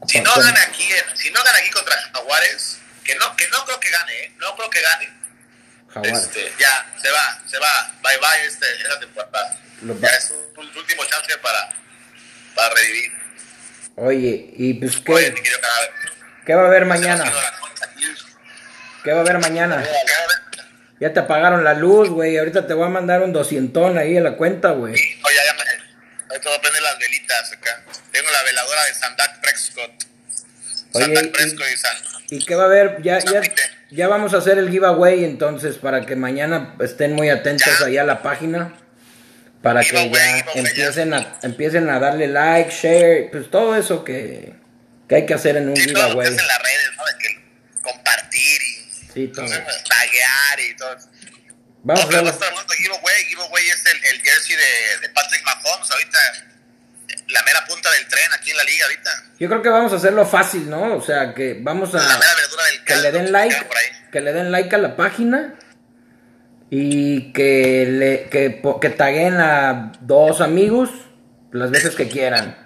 si 0.07 0.19
no 0.21 0.31
gana 0.35 0.61
aquí, 0.61 0.87
si 1.15 1.31
no 1.31 1.43
gana 1.43 1.57
aquí 1.57 1.71
contra 1.71 1.95
Jaguares, 2.13 2.77
que 3.03 3.15
no, 3.15 3.35
que 3.35 3.47
no 3.47 3.65
creo 3.65 3.79
que 3.79 3.89
gane, 3.89 4.13
¿eh? 4.25 4.33
no 4.37 4.55
creo 4.55 4.69
que 4.69 4.81
gane. 4.81 5.09
Jaguares. 5.91 6.19
Este, 6.19 6.53
ya, 6.59 6.93
se 7.01 7.09
va, 7.09 7.41
se 7.47 7.57
va, 7.57 7.95
bye 8.03 8.17
bye 8.19 8.45
este, 8.45 8.65
esa 8.83 8.99
temporada. 8.99 9.59
Lo- 9.81 9.99
Ya 9.99 10.09
es 10.09 10.31
un 10.55 10.67
último 10.77 11.03
chance 11.05 11.35
para, 11.39 11.73
para 12.55 12.75
revivir. 12.75 13.11
Oye, 13.97 14.53
y 14.57 14.73
pues 14.73 15.01
Oye, 15.07 15.33
¿qué, 16.45 16.53
va 16.53 16.63
a 16.63 16.67
haber 16.67 16.85
mañana? 16.85 17.31
¿Qué 19.03 19.11
va 19.11 19.19
a 19.19 19.21
haber 19.21 19.39
mañana? 19.39 19.83
Ya 20.99 21.13
te 21.13 21.19
apagaron 21.21 21.63
la 21.63 21.73
luz, 21.73 22.09
güey. 22.09 22.37
Ahorita 22.37 22.67
te 22.67 22.73
voy 22.73 22.85
a 22.85 22.89
mandar 22.89 23.21
un 23.21 23.31
doscientón 23.31 23.97
ahí 23.97 24.17
en 24.17 24.23
la 24.23 24.35
cuenta, 24.35 24.71
güey. 24.71 24.93
Oye, 24.93 25.35
ya 25.45 25.53
me. 25.53 25.61
Ahorita 26.29 26.49
voy 26.49 26.57
a 26.57 26.61
prender 26.61 26.81
las 26.81 26.99
velitas 26.99 27.51
acá. 27.53 27.83
Tengo 28.11 28.31
la 28.31 28.43
veladora 28.43 28.83
de 28.85 28.93
Sandak 28.93 29.41
Prescott. 29.41 29.91
Oye, 30.93 31.05
Sandak 31.05 31.31
Prescott 31.31 31.67
y 31.73 31.77
San. 31.77 31.97
¿Y 32.31 32.45
qué 32.45 32.55
va 32.55 32.63
a 32.63 32.65
haber? 32.65 33.01
Ya, 33.01 33.19
ya, 33.19 33.41
ya 33.91 34.07
vamos 34.07 34.33
a 34.33 34.37
hacer 34.37 34.57
el 34.57 34.69
giveaway 34.69 35.23
entonces 35.23 35.77
para 35.77 36.05
que 36.05 36.15
mañana 36.15 36.75
estén 36.79 37.13
muy 37.13 37.29
atentos 37.29 37.79
Ya. 37.79 37.85
ahí 37.85 37.97
a 37.97 38.03
la 38.03 38.21
página. 38.21 38.73
Para 39.65 39.81
que 39.81 39.87
Giveaway, 39.87 40.11
ya 40.11 40.37
giveaway, 40.37 40.59
empiecen 40.67 41.13
a, 41.15 41.39
empiecen 41.41 41.89
a 41.89 41.99
darle 41.99 42.27
like, 42.27 42.69
share, 42.69 43.31
pues 43.31 43.49
todo 43.49 43.75
eso 43.75 44.03
que, 44.03 44.53
que 45.09 45.15
hay 45.15 45.25
que 45.25 45.33
hacer 45.33 45.57
en 45.57 45.69
un 45.69 45.75
Sí, 45.75 45.91
todo 45.91 46.03
lo 46.03 46.09
que 46.09 46.11
giveaway. 46.11 46.35
es 46.35 46.39
en 46.39 46.47
las 46.47 46.59
redes, 46.61 46.89
¿no? 46.95 47.03
De 47.05 47.17
que 47.17 47.81
compartir 47.81 48.61
y. 48.61 49.11
Sí, 49.11 49.27
todo. 49.29 49.47
taguear 49.47 50.59
y 50.59 50.75
todo. 50.77 50.95
Vamos 51.81 52.11
no, 52.11 52.17
a 52.17 52.21
de 52.21 52.75
giveaway. 52.77 53.25
Giveaway 53.25 53.69
es 53.69 53.85
el, 53.87 54.05
el 54.05 54.21
jersey 54.21 54.55
de, 54.55 54.99
de 55.01 55.09
Patrick 55.09 55.43
Mahomes 55.43 55.89
ahorita. 55.89 56.19
La 57.29 57.41
mera 57.41 57.65
punta 57.65 57.89
del 57.89 58.07
tren 58.07 58.33
aquí 58.33 58.51
en 58.51 58.57
la 58.57 58.63
liga 58.65 58.85
ahorita. 58.85 59.23
Yo 59.39 59.47
creo 59.47 59.63
que 59.63 59.69
vamos 59.69 59.91
a 59.93 59.95
hacerlo 59.95 60.27
fácil, 60.27 60.69
¿no? 60.69 60.95
O 60.95 61.01
sea, 61.01 61.33
que 61.33 61.57
vamos 61.59 61.91
La 61.91 62.01
a 62.01 62.19
mera 62.19 62.35
verdura 62.35 62.65
del 62.65 62.83
que 62.83 62.95
le 62.97 63.11
den 63.11 63.31
like, 63.31 63.67
que 64.11 64.21
le 64.21 64.31
den 64.31 64.51
like 64.51 64.75
a 64.75 64.77
la 64.77 64.95
página 64.95 65.55
y 66.77 67.31
que 67.31 67.85
le 67.87 68.23
que, 68.29 68.89
taguen 68.89 69.35
a 69.35 69.93
dos 70.01 70.41
amigos 70.41 70.89
las 71.53 71.71
veces 71.71 71.95
que 71.95 72.09
quieran. 72.09 72.57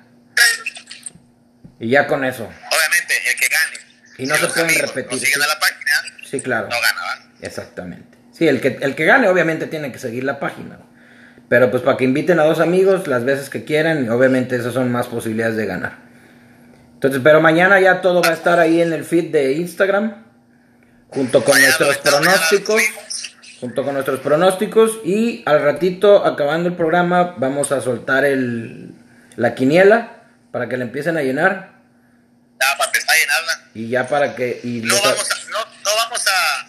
Y 1.80 1.90
ya 1.90 2.08
con 2.08 2.26
eso. 2.26 2.46
Obviamente, 2.46 3.14
el 3.30 3.40
que 3.40 3.48
gane. 3.48 3.78
Y 4.18 4.26
no 4.26 4.36
se 4.36 4.48
pueden 4.48 4.66
amigos 4.66 4.82
repetir, 4.82 5.20
sí. 5.20 5.40
la 5.40 5.60
página, 5.60 5.92
Sí, 6.26 6.42
claro. 6.42 6.70
no 6.70 6.76
gana. 6.82 7.32
Exactamente. 7.42 8.18
Sí, 8.32 8.48
el 8.48 8.60
que, 8.60 8.80
el 8.82 8.96
que 8.96 9.06
gane 9.06 9.30
obviamente 9.30 9.68
tiene 9.68 9.92
que 9.92 10.00
seguir 10.00 10.24
la 10.24 10.40
página. 10.40 10.80
Pero 11.48 11.70
pues 11.70 11.84
para 11.84 11.96
que 11.96 12.06
inviten 12.06 12.40
a 12.40 12.44
dos 12.46 12.60
amigos 12.60 13.08
las 13.08 13.24
veces 13.26 13.52
que 13.52 13.64
quieran, 13.64 14.06
y 14.06 14.10
obviamente 14.10 14.56
esas 14.56 14.74
son 14.74 14.92
más 14.92 15.06
posibilidades 15.06 15.56
de 15.56 15.68
ganar. 15.68 15.98
Entonces, 16.96 17.22
pero 17.24 17.42
mañana 17.42 17.80
ya 17.80 18.02
todo 18.02 18.24
va 18.24 18.30
a 18.30 18.34
estar 18.34 18.60
ahí 18.60 18.82
en 18.82 18.92
el 18.92 19.06
feed 19.06 19.32
de 19.32 19.54
Instagram, 19.54 20.26
junto 21.10 21.44
con 21.44 21.54
Mañana, 21.54 21.76
nuestros 21.80 21.98
pronósticos. 21.98 22.82
Junto 23.60 23.84
con 23.84 23.94
nuestros 23.94 24.20
pronósticos 24.22 25.00
y 25.04 25.44
al 25.46 25.62
ratito, 25.62 26.26
acabando 26.26 26.70
el 26.70 26.76
programa, 26.76 27.36
vamos 27.38 27.72
a 27.72 27.82
soltar 27.82 28.26
el, 28.26 28.92
la 29.36 29.54
quiniela 29.56 30.24
para 30.52 30.68
que 30.70 30.78
la 30.78 30.84
empiecen 30.86 31.18
a 31.18 31.22
llenar 31.22 31.74
Ya, 32.60 32.78
para 32.78 32.86
empezar 32.90 33.16
a 33.16 33.20
llenarla. 33.20 33.70
y 33.74 33.90
ya 33.90 34.08
para 34.08 34.36
que... 34.36 34.60
Y 34.64 34.82
No 34.82 34.96
vamos 35.02 35.30
a, 35.32 35.36
no, 35.52 35.60
no 35.60 35.96
vamos 35.96 36.26
a 36.28 36.66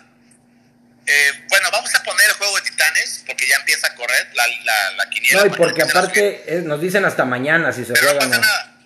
eh, 1.07 1.31
bueno, 1.48 1.68
vamos 1.72 1.92
a 1.94 2.03
poner 2.05 2.29
el 2.29 2.37
juego 2.37 2.55
de 2.57 2.62
titanes 2.62 3.24
porque 3.26 3.44
ya 3.48 3.57
empieza 3.57 3.88
a 3.88 3.94
correr 3.96 4.29
la, 4.35 4.46
la, 4.64 4.90
la 4.96 5.11
quiniela. 5.11 5.40
No, 5.40 5.46
y 5.46 5.50
porque 5.50 5.83
aparte 5.83 6.62
nos 6.64 6.81
dicen 6.81 7.05
hasta 7.05 7.24
mañana 7.24 7.72
si 7.72 7.85
se 7.85 7.94
Pero 7.94 8.12
no 8.14 8.20
juega 8.20 8.26
o 8.26 8.31
pasa 8.31 8.40
no. 8.40 8.46
nada. 8.46 8.76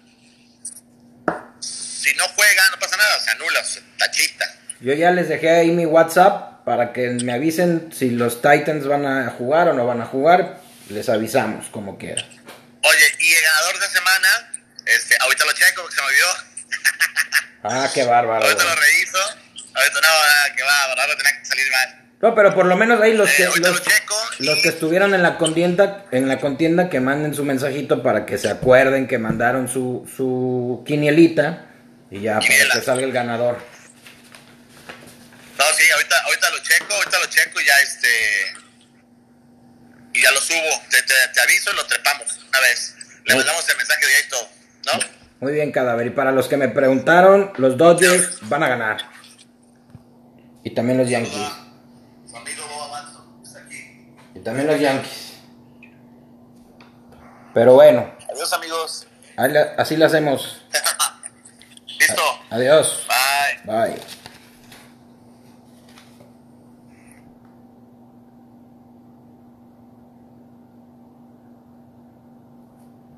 Si 1.61 2.15
no 2.17 2.25
juega, 2.29 2.63
no 2.71 2.79
pasa 2.79 2.97
nada, 2.97 3.19
se 3.21 3.31
anula, 3.31 3.65
se 3.65 3.81
tachita. 3.99 4.54
Yo 4.81 4.93
ya 4.95 5.11
les 5.11 5.29
dejé 5.29 5.51
ahí 5.51 5.71
mi 5.71 5.87
WhatsApp 5.87 6.65
para 6.65 6.93
que 6.93 7.11
me 7.11 7.33
avisen 7.33 7.91
si 7.93 8.11
los 8.11 8.43
Titans 8.43 8.87
van 8.87 9.07
a 9.07 9.31
jugar 9.31 9.69
o 9.69 9.73
no 9.73 9.87
van 9.87 10.01
a 10.01 10.07
jugar. 10.07 10.61
Les 10.89 11.09
avisamos 11.09 11.67
como 11.71 11.99
quiera. 11.99 12.23
Oye, 12.23 13.15
y 13.21 13.33
el 13.33 13.43
ganador 13.43 13.81
de 13.81 13.87
semana, 13.87 14.29
este, 14.85 15.17
ahorita 15.21 15.45
lo 15.45 15.53
checo 15.53 15.83
porque 15.83 15.97
se 15.97 16.03
me 16.03 16.09
olvidó. 16.09 16.27
Ah, 17.67 17.89
qué 17.95 18.05
bárbaro. 18.05 18.45
Ahorita 18.45 18.63
güey. 18.63 18.75
lo 18.75 18.81
reviso. 18.83 19.19
Ahorita 19.75 20.01
no, 20.03 20.55
que 20.55 20.63
va, 20.63 20.83
ahora 20.83 21.17
tenía 21.17 21.41
que 21.41 21.47
salir 21.47 21.65
mal. 21.71 22.05
No, 22.21 22.35
pero 22.35 22.55
por 22.55 22.67
lo 22.67 22.77
menos 22.77 23.01
ahí 23.01 23.15
los 23.15 23.31
Eh, 23.31 23.35
que 23.39 23.45
ahorita 23.47 23.71
los, 23.71 23.83
lo 24.39 24.53
los 24.53 24.63
que 24.63 24.69
estuvieron 24.69 25.15
en 25.15 25.23
la 25.23 25.39
contienda, 25.39 26.05
en 26.11 26.29
la 26.29 26.41
contienda 26.41 26.91
que 26.91 27.01
manden 27.01 27.35
su 27.35 27.43
mensajito 27.43 28.03
para 28.03 28.27
que 28.27 28.37
se 28.37 28.51
acuerden 28.51 29.07
que 29.09 29.17
mandaron 29.17 29.69
su, 29.69 30.07
su 30.15 30.85
quinielita 30.87 31.67
y 32.11 32.21
ya 32.21 32.35
para 32.41 32.47
que 32.47 32.83
salga 32.83 33.05
el 33.05 33.13
ganador. 33.13 33.57
Sí, 35.85 35.91
ahorita, 35.91 36.19
ahorita 36.25 36.51
lo 36.51 36.59
checo, 36.63 36.95
ahorita 36.95 37.19
lo 37.19 37.27
checo 37.27 37.61
y 37.61 37.67
ya 37.67 37.81
este. 37.83 38.09
Y 40.15 40.23
ya 40.23 40.31
lo 40.31 40.41
subo. 40.41 40.81
Te, 40.91 41.03
te, 41.03 41.13
te 41.35 41.41
aviso 41.43 41.73
y 41.73 41.77
lo 41.77 41.85
trepamos 41.87 42.39
una 42.49 42.61
vez. 42.61 42.97
Le 43.27 43.35
mandamos 43.35 43.69
el 43.69 43.77
mensaje 43.77 44.07
de 44.07 44.15
ahí 44.15 44.23
y 44.25 44.29
todo. 44.31 44.49
¿No? 44.87 44.93
Muy 45.41 45.53
bien, 45.53 45.73
cadáver. 45.73 46.07
Y 46.07 46.11
para 46.11 46.33
los 46.33 46.49
que 46.49 46.57
me 46.57 46.69
preguntaron, 46.69 47.53
los 47.59 47.77
Dodgers 47.77 48.49
van 48.49 48.63
a 48.63 48.69
ganar. 48.69 49.11
Y 50.63 50.71
también 50.71 50.97
los 50.97 51.11
Yankees. 51.11 51.53
Su 52.31 52.37
amigo 52.37 52.67
Boba 52.67 52.91
Watson 52.91 53.41
está 53.45 53.59
aquí. 53.59 54.15
Y 54.35 54.41
también 54.41 54.67
los 54.67 54.81
Yankees. 54.81 55.35
Pero 57.53 57.75
bueno, 57.75 58.17
Adiós, 58.33 58.53
amigos. 58.55 59.07
así 59.77 59.99
lo 59.99 60.07
hacemos. 60.07 60.65
Listo. 61.99 62.23
Adiós. 62.51 63.07
Bye. 63.67 63.91
Bye. 63.91 64.24